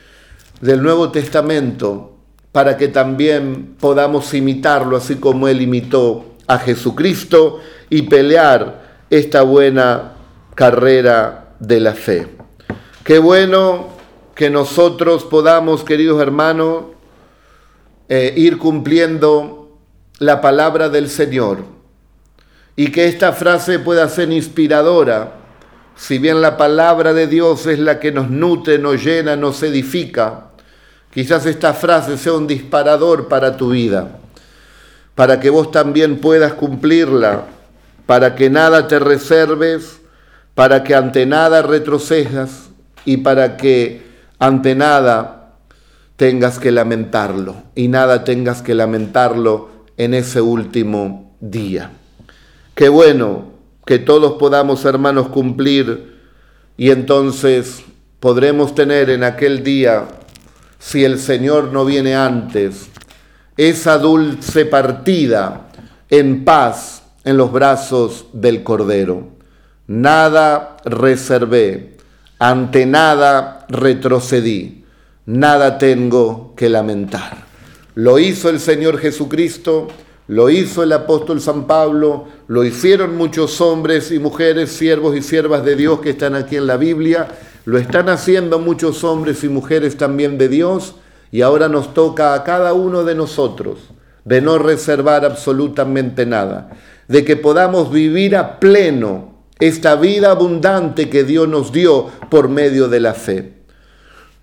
del 0.62 0.81
Nuevo 0.81 1.11
Testamento 1.11 2.12
para 2.53 2.77
que 2.77 2.88
también 2.88 3.75
podamos 3.81 4.33
imitarlo 4.33 4.96
así 4.96 5.16
como 5.16 5.48
él 5.48 5.61
imitó 5.61 6.37
a 6.46 6.59
Jesucristo 6.59 7.61
y 7.90 8.03
pelear 8.03 9.05
esta 9.11 9.42
buena 9.42 10.12
carrera 10.55 11.55
de 11.59 11.81
la 11.81 11.94
fe. 11.94 12.29
Qué 13.03 13.18
bueno 13.18 13.88
que 14.37 14.51
nosotros 14.51 15.25
podamos, 15.25 15.83
queridos 15.83 16.22
hermanos, 16.22 16.85
eh, 18.09 18.33
ir 18.37 18.59
cumpliendo 18.59 19.79
la 20.18 20.40
palabra 20.40 20.88
del 20.88 21.09
Señor 21.09 21.64
y 22.77 22.92
que 22.92 23.07
esta 23.07 23.33
frase 23.33 23.81
pueda 23.81 24.09
ser 24.09 24.31
inspiradora. 24.31 25.35
Si 25.96 26.18
bien 26.18 26.40
la 26.40 26.57
palabra 26.57 27.12
de 27.12 27.27
Dios 27.27 27.66
es 27.66 27.81
la 27.81 27.98
que 27.98 28.12
nos 28.12 28.31
nutre, 28.31 28.79
nos 28.79 29.03
llena, 29.05 29.35
nos 29.35 29.62
edifica, 29.62 30.51
quizás 31.12 31.46
esta 31.46 31.75
frase 31.75 32.16
sea 32.16 32.33
un 32.33 32.46
disparador 32.46 33.29
para 33.29 33.57
tu 33.57 33.70
vida, 33.70 34.18
para 35.14 35.40
que 35.40 35.51
vos 35.51 35.70
también 35.70 36.18
puedas 36.18 36.55
cumplirla, 36.55 37.44
para 38.07 38.35
que 38.35 38.51
nada 38.51 38.88
te 38.88 38.98
reserves, 38.98 40.01
para 40.55 40.83
que 40.83 40.94
ante 40.94 41.27
nada 41.27 41.62
retrocedas 41.62 42.70
y 43.05 43.18
para 43.18 43.57
que 43.57 44.03
ante 44.38 44.75
nada 44.75 45.55
tengas 46.16 46.59
que 46.59 46.70
lamentarlo 46.70 47.57
y 47.75 47.88
nada 47.88 48.25
tengas 48.25 48.62
que 48.62 48.75
lamentarlo 48.75 49.70
en 49.96 50.14
ese 50.14 50.40
último 50.40 51.37
día. 51.40 51.90
Qué 52.75 52.88
bueno 52.88 53.53
que 53.85 53.98
todos 53.98 54.35
podamos, 54.35 54.85
hermanos, 54.85 55.29
cumplir 55.29 56.20
y 56.77 56.90
entonces 56.90 57.83
podremos 58.20 58.75
tener 58.75 59.11
en 59.11 59.25
aquel 59.25 59.62
día, 59.62 60.07
si 60.82 61.04
el 61.04 61.20
Señor 61.20 61.72
no 61.72 61.84
viene 61.84 62.16
antes, 62.16 62.88
esa 63.56 63.98
dulce 63.98 64.66
partida 64.66 65.68
en 66.10 66.44
paz 66.44 67.04
en 67.22 67.36
los 67.36 67.52
brazos 67.52 68.26
del 68.32 68.64
Cordero. 68.64 69.28
Nada 69.86 70.76
reservé, 70.84 71.96
ante 72.40 72.84
nada 72.84 73.64
retrocedí, 73.68 74.84
nada 75.26 75.78
tengo 75.78 76.52
que 76.56 76.68
lamentar. 76.68 77.44
Lo 77.94 78.18
hizo 78.18 78.50
el 78.50 78.58
Señor 78.58 78.98
Jesucristo 78.98 79.88
lo 80.28 80.48
hizo 80.50 80.83
el 80.83 80.92
apóstol 80.92 81.40
San 81.40 81.66
Pablo, 81.66 82.26
lo 82.46 82.64
hicieron 82.64 83.16
muchos 83.16 83.60
hombres 83.60 84.10
y 84.12 84.18
mujeres, 84.18 84.70
siervos 84.70 85.16
y 85.16 85.22
siervas 85.22 85.64
de 85.64 85.76
Dios 85.76 86.00
que 86.00 86.10
están 86.10 86.35
aquí 86.35 86.56
en 86.56 86.66
la 86.66 86.76
Biblia, 86.76 87.28
lo 87.65 87.79
están 87.79 88.08
haciendo 88.08 88.58
muchos 88.58 89.04
hombres 89.04 89.44
y 89.44 89.48
mujeres 89.48 89.96
también 89.96 90.38
de 90.38 90.48
Dios 90.48 90.96
y 91.31 91.42
ahora 91.42 91.69
nos 91.69 91.94
toca 91.94 92.35
a 92.35 92.44
cada 92.44 92.73
uno 92.73 93.04
de 93.04 93.15
nosotros 93.15 93.79
de 94.25 94.40
no 94.40 94.58
reservar 94.58 95.25
absolutamente 95.25 96.27
nada, 96.27 96.71
de 97.08 97.25
que 97.25 97.37
podamos 97.37 97.90
vivir 97.90 98.37
a 98.37 98.60
pleno 98.60 99.33
esta 99.58 99.96
vida 99.96 100.31
abundante 100.31 101.08
que 101.08 101.25
Dios 101.25 101.48
nos 101.48 101.73
dio 101.73 102.08
por 102.31 102.48
medio 102.48 102.88
de 102.88 103.00
la 103.00 103.15
fe. 103.15 103.52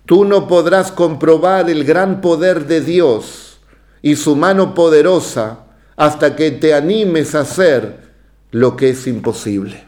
Tú 0.06 0.24
no 0.24 0.48
podrás 0.48 0.92
comprobar 0.92 1.70
el 1.70 1.84
gran 1.84 2.20
poder 2.20 2.66
de 2.66 2.80
Dios 2.80 3.58
y 4.02 4.16
su 4.16 4.34
mano 4.34 4.74
poderosa 4.74 5.60
hasta 5.96 6.36
que 6.36 6.50
te 6.50 6.74
animes 6.74 7.34
a 7.34 7.40
hacer 7.40 8.10
lo 8.50 8.76
que 8.76 8.90
es 8.90 9.06
imposible. 9.06 9.84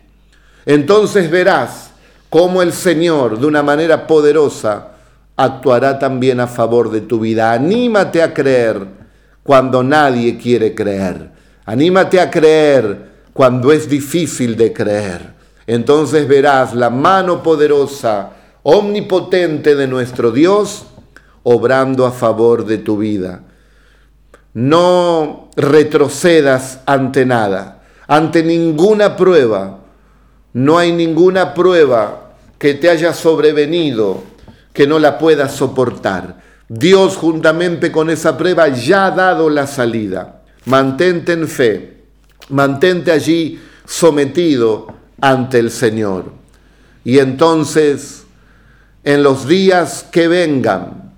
Entonces 0.66 1.30
verás 1.30 1.91
cómo 2.32 2.62
el 2.62 2.72
Señor, 2.72 3.38
de 3.38 3.46
una 3.46 3.62
manera 3.62 4.06
poderosa, 4.06 4.92
actuará 5.36 5.98
también 5.98 6.40
a 6.40 6.46
favor 6.46 6.90
de 6.90 7.02
tu 7.02 7.20
vida. 7.20 7.52
Anímate 7.52 8.22
a 8.22 8.32
creer 8.32 8.86
cuando 9.42 9.82
nadie 9.82 10.38
quiere 10.38 10.74
creer. 10.74 11.30
Anímate 11.66 12.18
a 12.18 12.30
creer 12.30 13.10
cuando 13.34 13.70
es 13.70 13.86
difícil 13.86 14.56
de 14.56 14.72
creer. 14.72 15.34
Entonces 15.66 16.26
verás 16.26 16.72
la 16.72 16.88
mano 16.88 17.42
poderosa, 17.42 18.30
omnipotente 18.62 19.74
de 19.74 19.86
nuestro 19.86 20.30
Dios, 20.30 20.86
obrando 21.42 22.06
a 22.06 22.12
favor 22.12 22.64
de 22.64 22.78
tu 22.78 22.96
vida. 22.96 23.42
No 24.54 25.50
retrocedas 25.54 26.80
ante 26.86 27.26
nada, 27.26 27.82
ante 28.06 28.42
ninguna 28.42 29.18
prueba. 29.18 29.80
No 30.54 30.78
hay 30.78 30.92
ninguna 30.92 31.54
prueba 31.54 32.21
que 32.62 32.74
te 32.74 32.88
haya 32.88 33.12
sobrevenido 33.12 34.22
que 34.72 34.86
no 34.86 35.00
la 35.00 35.18
puedas 35.18 35.52
soportar. 35.52 36.36
Dios 36.68 37.16
juntamente 37.16 37.90
con 37.90 38.08
esa 38.08 38.38
prueba 38.38 38.68
ya 38.68 39.06
ha 39.06 39.10
dado 39.10 39.50
la 39.50 39.66
salida. 39.66 40.42
Mantente 40.66 41.32
en 41.32 41.48
fe, 41.48 42.04
mantente 42.50 43.10
allí 43.10 43.60
sometido 43.84 44.86
ante 45.20 45.58
el 45.58 45.72
Señor. 45.72 46.26
Y 47.02 47.18
entonces, 47.18 48.22
en 49.02 49.24
los 49.24 49.48
días 49.48 50.06
que 50.12 50.28
vengan, 50.28 51.14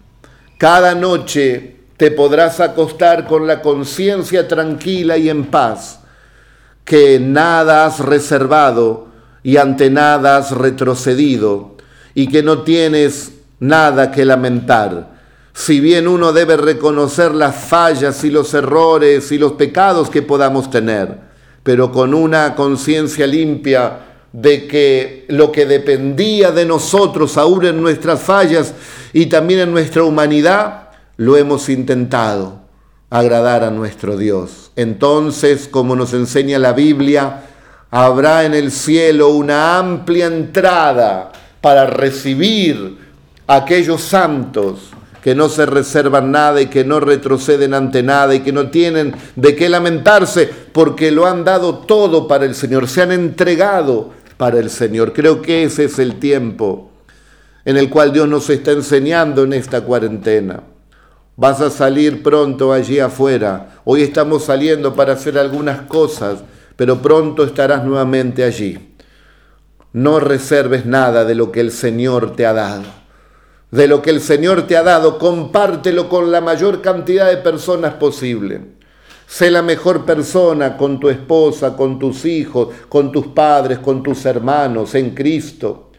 cada 0.57 0.95
noche 0.95 1.77
te 1.99 2.11
podrás 2.11 2.59
acostar 2.61 3.27
con 3.27 3.47
la 3.47 3.61
conciencia 3.61 4.49
tranquila 4.49 5.19
y 5.19 5.29
en 5.29 5.45
paz, 5.45 6.01
que 6.87 7.21
nada 7.21 7.85
has 7.85 8.01
reservado 8.01 9.13
y 9.45 9.59
ante 9.59 9.91
nada 9.91 10.39
has 10.39 10.51
retrocedido, 10.51 11.77
y 12.15 12.27
que 12.27 12.43
no 12.43 12.63
tienes 12.63 13.33
nada 13.61 14.11
que 14.11 14.25
lamentar. 14.25 15.15
Si 15.53 15.79
bien 15.79 16.09
uno 16.09 16.33
debe 16.33 16.57
reconocer 16.57 17.33
las 17.33 17.55
fallas 17.55 18.25
y 18.25 18.31
los 18.31 18.53
errores 18.55 19.31
y 19.31 19.39
los 19.39 19.53
pecados 19.53 20.11
que 20.11 20.23
podamos 20.23 20.71
tener, 20.71 21.19
pero 21.63 21.93
con 21.93 22.15
una 22.15 22.55
conciencia 22.57 23.27
limpia 23.27 24.01
de 24.33 24.67
que 24.67 25.27
lo 25.29 25.53
que 25.53 25.67
dependía 25.67 26.51
de 26.51 26.65
nosotros, 26.65 27.37
aún 27.37 27.65
en 27.67 27.81
nuestras 27.81 28.21
fallas 28.21 28.75
y 29.13 29.27
también 29.27 29.61
en 29.61 29.73
nuestra 29.73 30.03
humanidad, 30.03 30.89
lo 31.17 31.37
hemos 31.37 31.69
intentado 31.69 32.61
agradar 33.11 33.63
a 33.63 33.71
nuestro 33.71 34.17
Dios. 34.17 34.73
Entonces, 34.75 35.69
como 35.69 35.95
nos 35.95 36.15
enseña 36.15 36.59
la 36.59 36.73
Biblia, 36.73 37.45
habrá 37.97 38.45
en 38.45 38.55
el 38.55 38.73
cielo 38.73 39.29
una 39.29 39.79
amplia 39.79 40.27
entrada 40.27 41.31
para 41.61 41.87
recibir 41.87 42.99
aquellos 43.47 44.03
santos 44.03 44.91
que 45.23 45.37
no 45.37 45.49
se 45.49 45.65
reservan 45.65 46.33
nada 46.33 46.61
y 46.61 46.67
que 46.67 46.85
no 46.85 46.99
retroceden 46.99 47.73
ante 47.73 48.03
nada 48.03 48.35
y 48.35 48.41
que 48.41 48.51
no 48.51 48.69
tienen 48.69 49.15
de 49.37 49.55
qué 49.55 49.69
lamentarse 49.69 50.51
porque 50.73 51.13
lo 51.13 51.27
han 51.27 51.45
dado 51.45 51.79
todo 51.79 52.27
para 52.27 52.47
el 52.47 52.57
Señor, 52.57 52.89
se 52.89 53.03
han 53.03 53.13
entregado 53.13 54.11
para 54.39 54.59
el 54.59 54.71
Señor. 54.71 55.13
Creo 55.13 55.41
que 55.41 55.63
ese 55.63 55.85
es 55.85 56.01
el 56.01 56.19
tiempo 56.19 56.91
en 57.65 57.77
el 57.77 57.91
cual 57.91 58.13
Dios 58.13 58.27
nos 58.29 58.51
está 58.51 58.73
enseñando 58.73 59.45
en 59.45 59.53
esta 59.53 59.83
cuarentena. 59.83 60.65
Vas 61.37 61.61
a 61.61 61.71
salir 61.71 62.25
pronto 62.25 62.73
allí 62.73 62.99
afuera. 62.99 63.77
Hoy 63.85 64.03
estamos 64.03 64.47
saliendo 64.47 64.95
para 64.97 65.13
hacer 65.13 65.39
algunas 65.39 65.83
cosas, 65.83 66.41
pero 66.77 67.01
pronto 67.01 67.45
estarás 67.45 67.85
nuevamente 67.85 68.45
allí. 68.45 68.95
No 69.93 70.21
reserves 70.21 70.87
nada 70.87 71.25
de 71.25 71.35
lo 71.35 71.53
que 71.53 71.61
el 71.61 71.71
Señor 71.71 72.35
te 72.35 72.47
ha 72.47 72.53
dado 72.53 73.05
de 73.75 73.89
lo 73.89 74.03
que 74.03 74.11
el 74.11 74.21
Señor 74.21 74.69
te 74.69 74.77
ha 74.77 74.85
dado, 74.85 75.19
compártelo 75.19 76.09
con 76.09 76.31
la 76.31 76.41
mayor 76.41 76.81
cantidad 76.81 77.29
de 77.29 77.39
personas 77.39 77.95
posible. 77.95 78.61
Sé 79.27 79.51
la 79.51 79.63
mejor 79.63 80.05
persona 80.05 80.77
con 80.77 81.01
tu 81.01 81.09
esposa, 81.09 81.77
con 81.77 81.99
tus 81.99 82.25
hijos, 82.25 82.69
con 82.89 83.11
tus 83.11 83.27
padres, 83.29 83.81
con 83.81 84.01
tus 84.01 84.25
hermanos 84.27 84.95
en 84.95 85.11
Cristo. 85.11 85.91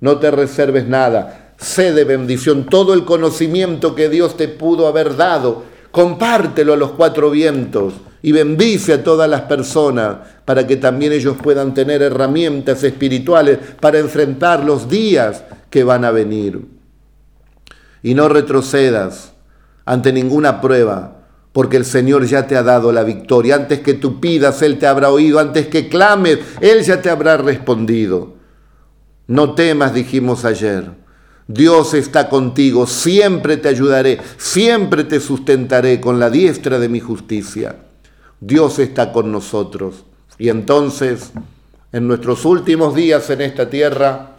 No 0.00 0.16
te 0.16 0.30
reserves 0.30 0.86
nada. 0.88 1.52
Sé 1.58 1.92
de 1.92 2.04
bendición 2.04 2.64
todo 2.64 2.94
el 2.94 3.04
conocimiento 3.04 3.94
que 3.94 4.08
Dios 4.08 4.38
te 4.38 4.48
pudo 4.48 4.86
haber 4.86 5.14
dado. 5.14 5.64
Compártelo 5.90 6.72
a 6.72 6.76
los 6.76 6.92
cuatro 6.92 7.30
vientos 7.30 7.94
y 8.22 8.32
bendice 8.32 8.92
a 8.94 9.04
todas 9.04 9.28
las 9.28 9.42
personas 9.42 10.18
para 10.44 10.66
que 10.66 10.76
también 10.76 11.12
ellos 11.12 11.36
puedan 11.42 11.74
tener 11.74 12.02
herramientas 12.02 12.84
espirituales 12.84 13.58
para 13.80 13.98
enfrentar 13.98 14.64
los 14.64 14.88
días 14.88 15.44
que 15.70 15.84
van 15.84 16.04
a 16.04 16.10
venir 16.10 16.80
y 18.02 18.14
no 18.14 18.28
retrocedas 18.28 19.32
ante 19.84 20.12
ninguna 20.12 20.60
prueba, 20.60 21.16
porque 21.52 21.76
el 21.76 21.84
Señor 21.84 22.26
ya 22.26 22.46
te 22.46 22.56
ha 22.56 22.62
dado 22.62 22.92
la 22.92 23.02
victoria. 23.02 23.56
Antes 23.56 23.80
que 23.80 23.94
tú 23.94 24.20
pidas, 24.20 24.62
Él 24.62 24.78
te 24.78 24.86
habrá 24.86 25.10
oído. 25.10 25.38
Antes 25.38 25.66
que 25.66 25.88
clames, 25.88 26.38
Él 26.60 26.82
ya 26.82 27.02
te 27.02 27.10
habrá 27.10 27.36
respondido. 27.36 28.34
No 29.26 29.54
temas, 29.54 29.92
dijimos 29.92 30.44
ayer. 30.44 30.90
Dios 31.52 31.94
está 31.94 32.28
contigo, 32.28 32.86
siempre 32.86 33.56
te 33.56 33.68
ayudaré, 33.68 34.20
siempre 34.36 35.02
te 35.02 35.18
sustentaré 35.18 36.00
con 36.00 36.20
la 36.20 36.30
diestra 36.30 36.78
de 36.78 36.88
mi 36.88 37.00
justicia. 37.00 37.74
Dios 38.38 38.78
está 38.78 39.10
con 39.10 39.32
nosotros. 39.32 40.04
Y 40.38 40.48
entonces, 40.48 41.32
en 41.90 42.06
nuestros 42.06 42.44
últimos 42.44 42.94
días 42.94 43.28
en 43.30 43.40
esta 43.40 43.68
tierra, 43.68 44.36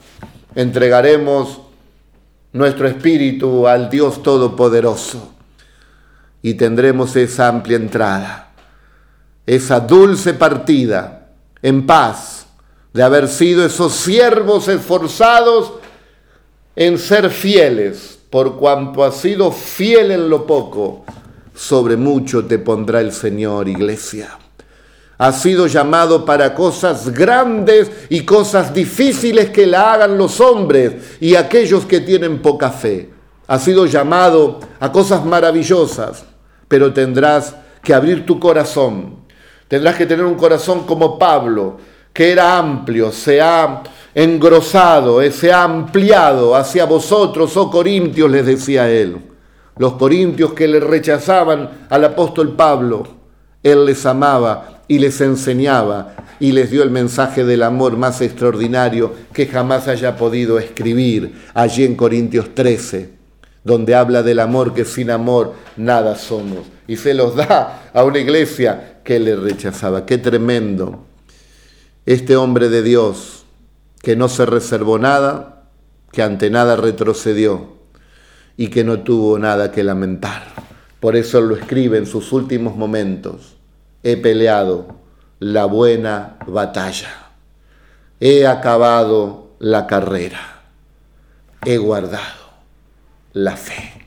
entregaremos 0.55 1.59
nuestro 2.53 2.87
espíritu 2.87 3.67
al 3.67 3.89
Dios 3.89 4.23
Todopoderoso 4.23 5.33
y 6.41 6.53
tendremos 6.53 7.13
esa 7.17 7.49
amplia 7.49 7.75
entrada, 7.75 8.53
esa 9.45 9.81
dulce 9.81 10.33
partida 10.33 11.27
en 11.61 11.85
paz 11.85 12.47
de 12.93 13.03
haber 13.03 13.27
sido 13.27 13.65
esos 13.65 13.91
siervos 13.91 14.69
esforzados 14.69 15.80
en 16.75 16.97
ser 16.97 17.29
fieles, 17.29 18.19
por 18.29 18.57
cuanto 18.57 19.03
has 19.03 19.17
sido 19.17 19.51
fiel 19.51 20.11
en 20.11 20.29
lo 20.29 20.45
poco, 20.45 21.05
sobre 21.53 21.97
mucho 21.97 22.45
te 22.45 22.59
pondrá 22.59 23.01
el 23.01 23.11
Señor, 23.11 23.67
iglesia 23.67 24.37
ha 25.21 25.31
sido 25.31 25.67
llamado 25.67 26.25
para 26.25 26.55
cosas 26.55 27.13
grandes 27.13 27.91
y 28.09 28.21
cosas 28.21 28.73
difíciles 28.73 29.51
que 29.51 29.67
la 29.67 29.93
hagan 29.93 30.17
los 30.17 30.41
hombres 30.41 31.17
y 31.19 31.35
aquellos 31.35 31.85
que 31.85 31.99
tienen 31.99 32.41
poca 32.41 32.71
fe. 32.71 33.11
Ha 33.45 33.59
sido 33.59 33.85
llamado 33.85 34.59
a 34.79 34.91
cosas 34.91 35.23
maravillosas, 35.23 36.25
pero 36.67 36.91
tendrás 36.91 37.55
que 37.83 37.93
abrir 37.93 38.25
tu 38.25 38.39
corazón. 38.39 39.17
Tendrás 39.67 39.95
que 39.95 40.07
tener 40.07 40.25
un 40.25 40.33
corazón 40.33 40.87
como 40.87 41.19
Pablo, 41.19 41.77
que 42.11 42.31
era 42.31 42.57
amplio, 42.57 43.11
se 43.11 43.39
engrosado, 44.13 45.21
eh, 45.21 45.31
se 45.31 45.51
ha 45.51 45.63
ampliado 45.63 46.55
hacia 46.55 46.85
vosotros, 46.85 47.55
oh 47.57 47.69
Corintios, 47.69 48.29
les 48.29 48.45
decía 48.45 48.89
él. 48.89 49.17
Los 49.77 49.93
corintios 49.93 50.53
que 50.53 50.67
le 50.67 50.79
rechazaban 50.79 51.87
al 51.89 52.03
apóstol 52.05 52.55
Pablo, 52.55 53.07
él 53.63 53.85
les 53.85 54.05
amaba 54.05 54.81
y 54.87 54.99
les 54.99 55.21
enseñaba 55.21 56.15
y 56.39 56.51
les 56.51 56.69
dio 56.71 56.83
el 56.83 56.89
mensaje 56.89 57.45
del 57.45 57.63
amor 57.63 57.95
más 57.97 58.21
extraordinario 58.21 59.13
que 59.33 59.47
jamás 59.47 59.87
haya 59.87 60.17
podido 60.17 60.59
escribir 60.59 61.33
allí 61.53 61.85
en 61.85 61.95
Corintios 61.95 62.53
13, 62.53 63.11
donde 63.63 63.95
habla 63.95 64.23
del 64.23 64.39
amor 64.39 64.73
que 64.73 64.83
sin 64.83 65.09
amor 65.09 65.53
nada 65.77 66.15
somos. 66.15 66.59
Y 66.87 66.97
se 66.97 67.13
los 67.13 67.35
da 67.35 67.89
a 67.93 68.03
una 68.03 68.19
iglesia 68.19 68.99
que 69.03 69.19
le 69.19 69.35
rechazaba. 69.35 70.05
Qué 70.05 70.17
tremendo. 70.17 71.05
Este 72.05 72.35
hombre 72.35 72.67
de 72.67 72.83
Dios 72.83 73.40
que 74.01 74.15
no 74.15 74.27
se 74.27 74.45
reservó 74.45 74.99
nada, 74.99 75.63
que 76.11 76.23
ante 76.23 76.49
nada 76.49 76.75
retrocedió 76.75 77.77
y 78.57 78.67
que 78.67 78.83
no 78.83 78.99
tuvo 79.01 79.39
nada 79.39 79.71
que 79.71 79.83
lamentar. 79.83 80.43
Por 80.99 81.15
eso 81.15 81.41
lo 81.41 81.55
escribe 81.55 81.97
en 81.97 82.05
sus 82.05 82.31
últimos 82.31 82.75
momentos 82.75 83.57
he 84.03 84.17
peleado 84.17 84.95
la 85.39 85.65
buena 85.65 86.37
batalla, 86.47 87.31
he 88.19 88.47
acabado 88.47 89.51
la 89.59 89.87
carrera, 89.87 90.61
he 91.65 91.77
guardado 91.77 92.51
la 93.33 93.55
fe. 93.55 94.05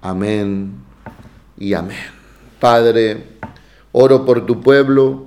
Amén 0.00 0.84
y 1.58 1.74
amén. 1.74 2.10
Padre, 2.60 3.38
oro 3.92 4.24
por 4.24 4.46
tu 4.46 4.60
pueblo 4.60 5.26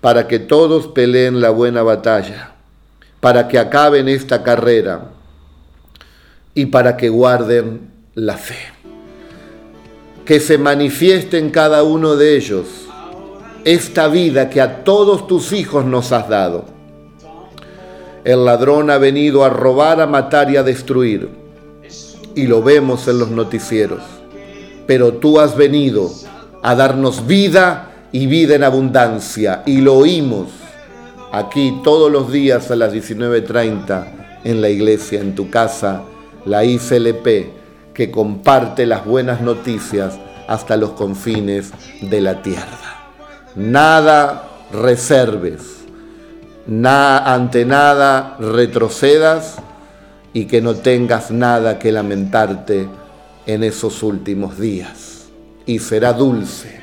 para 0.00 0.28
que 0.28 0.38
todos 0.38 0.88
peleen 0.88 1.40
la 1.40 1.50
buena 1.50 1.82
batalla, 1.82 2.53
para 3.24 3.48
que 3.48 3.58
acaben 3.58 4.06
esta 4.06 4.42
carrera 4.42 5.12
y 6.54 6.66
para 6.66 6.94
que 6.94 7.08
guarden 7.08 7.90
la 8.14 8.36
fe. 8.36 8.58
Que 10.26 10.40
se 10.40 10.58
manifieste 10.58 11.38
en 11.38 11.48
cada 11.48 11.84
uno 11.84 12.16
de 12.16 12.36
ellos 12.36 12.66
esta 13.64 14.08
vida 14.08 14.50
que 14.50 14.60
a 14.60 14.84
todos 14.84 15.26
tus 15.26 15.54
hijos 15.54 15.86
nos 15.86 16.12
has 16.12 16.28
dado. 16.28 16.66
El 18.24 18.44
ladrón 18.44 18.90
ha 18.90 18.98
venido 18.98 19.42
a 19.42 19.48
robar, 19.48 20.02
a 20.02 20.06
matar 20.06 20.50
y 20.50 20.58
a 20.58 20.62
destruir. 20.62 21.30
y 22.34 22.46
lo 22.46 22.62
vemos 22.62 23.08
en 23.08 23.20
los 23.20 23.30
noticieros. 23.30 24.02
Pero 24.86 25.14
tú 25.14 25.40
has 25.40 25.56
venido 25.56 26.10
a 26.62 26.74
darnos 26.74 27.26
vida 27.26 27.90
y 28.12 28.26
vida 28.26 28.54
en 28.54 28.64
abundancia 28.64 29.62
y 29.64 29.80
lo 29.80 29.94
oímos 29.94 30.63
aquí 31.38 31.80
todos 31.82 32.12
los 32.12 32.30
días 32.30 32.70
a 32.70 32.76
las 32.76 32.92
19.30 32.92 34.04
en 34.44 34.60
la 34.60 34.68
iglesia, 34.68 35.20
en 35.20 35.34
tu 35.34 35.50
casa, 35.50 36.02
la 36.44 36.64
ICLP, 36.64 37.92
que 37.92 38.10
comparte 38.10 38.86
las 38.86 39.04
buenas 39.04 39.40
noticias 39.40 40.14
hasta 40.46 40.76
los 40.76 40.90
confines 40.90 41.72
de 42.00 42.20
la 42.20 42.40
tierra. 42.42 43.10
Nada 43.56 44.48
reserves, 44.72 45.62
ante 46.66 47.64
nada 47.64 48.36
retrocedas 48.38 49.56
y 50.32 50.44
que 50.44 50.60
no 50.60 50.74
tengas 50.74 51.30
nada 51.30 51.78
que 51.78 51.90
lamentarte 51.90 52.88
en 53.46 53.64
esos 53.64 54.02
últimos 54.04 54.58
días. 54.58 55.26
Y 55.66 55.80
será 55.80 56.12
dulce 56.12 56.80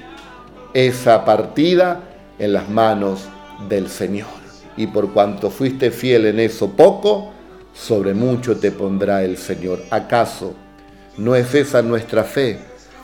esa 0.73 1.23
partida 1.23 2.01
en 2.39 2.53
las 2.53 2.69
manos 2.69 3.21
del 3.69 3.89
Señor 3.89 4.40
y 4.77 4.87
por 4.87 5.11
cuanto 5.11 5.49
fuiste 5.49 5.91
fiel 5.91 6.25
en 6.25 6.39
eso 6.39 6.69
poco, 6.69 7.31
sobre 7.73 8.13
mucho 8.13 8.57
te 8.57 8.71
pondrá 8.71 9.23
el 9.23 9.37
Señor. 9.37 9.79
¿Acaso 9.89 10.53
no 11.17 11.35
es 11.35 11.53
esa 11.53 11.81
nuestra 11.81 12.23
fe? 12.23 12.59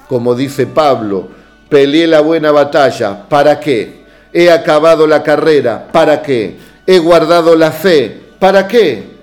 Como 0.08 0.36
dice 0.36 0.68
Pablo, 0.68 1.28
peleé 1.70 2.08
la 2.08 2.22
buena 2.22 2.52
batalla, 2.52 3.28
¿para 3.28 3.60
qué? 3.60 4.06
He 4.34 4.52
acabado 4.52 5.08
la 5.08 5.24
carrera, 5.24 5.88
¿para 5.92 6.22
qué? 6.22 6.58
He 6.86 7.00
guardado 7.00 7.56
la 7.56 7.72
fe, 7.72 8.22
¿para 8.40 8.68
qué? 8.68 9.18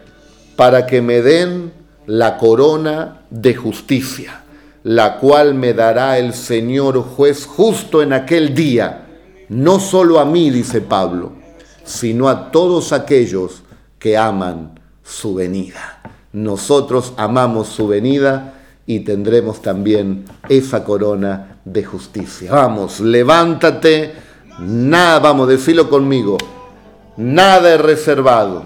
Para 0.56 0.86
que 0.86 1.00
me 1.00 1.22
den 1.22 1.72
la 2.06 2.36
corona 2.36 3.22
de 3.30 3.54
justicia, 3.54 4.42
la 4.82 5.18
cual 5.18 5.54
me 5.54 5.72
dará 5.72 6.18
el 6.18 6.34
Señor 6.34 7.00
juez 7.00 7.46
justo 7.46 8.02
en 8.02 8.12
aquel 8.12 8.54
día, 8.54 9.06
no 9.48 9.80
solo 9.80 10.18
a 10.20 10.24
mí, 10.24 10.50
dice 10.50 10.80
Pablo, 10.80 11.32
sino 11.84 12.28
a 12.28 12.50
todos 12.50 12.92
aquellos 12.92 13.62
que 13.98 14.16
aman 14.16 14.78
su 15.02 15.34
venida. 15.34 16.00
Nosotros 16.32 17.12
amamos 17.16 17.68
su 17.68 17.86
venida 17.86 18.54
y 18.86 19.00
tendremos 19.00 19.62
también 19.62 20.24
esa 20.48 20.84
corona 20.84 21.58
de 21.64 21.84
justicia. 21.84 22.52
Vamos, 22.52 23.00
levántate, 23.00 24.12
nada, 24.58 25.20
vamos, 25.20 25.48
decirlo 25.48 25.88
conmigo, 25.88 26.36
nada 27.16 27.74
es 27.74 27.80
reservado. 27.80 28.64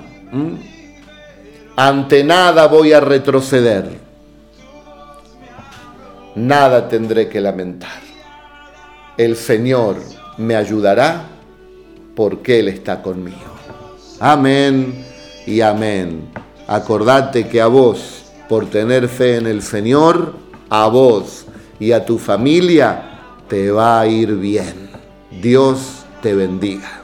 Ante 1.77 2.25
nada 2.25 2.67
voy 2.67 2.93
a 2.93 3.01
retroceder. 3.01 4.09
Nada 6.35 6.89
tendré 6.89 7.29
que 7.29 7.41
lamentar. 7.41 8.01
El 9.17 9.37
Señor 9.37 9.97
me 10.37 10.55
ayudará 10.55 11.38
porque 12.19 12.59
Él 12.59 12.67
está 12.67 13.01
conmigo. 13.01 13.39
Amén 14.19 15.05
y 15.47 15.61
amén. 15.61 16.29
Acordate 16.67 17.47
que 17.47 17.61
a 17.61 17.69
vos, 17.69 18.25
por 18.49 18.69
tener 18.69 19.07
fe 19.07 19.37
en 19.37 19.47
el 19.47 19.63
Señor, 19.63 20.35
a 20.69 20.89
vos 20.89 21.47
y 21.79 21.93
a 21.93 22.05
tu 22.05 22.19
familia 22.19 23.21
te 23.47 23.71
va 23.71 24.01
a 24.01 24.09
ir 24.09 24.35
bien. 24.35 24.91
Dios 25.31 26.07
te 26.21 26.35
bendiga. 26.35 26.98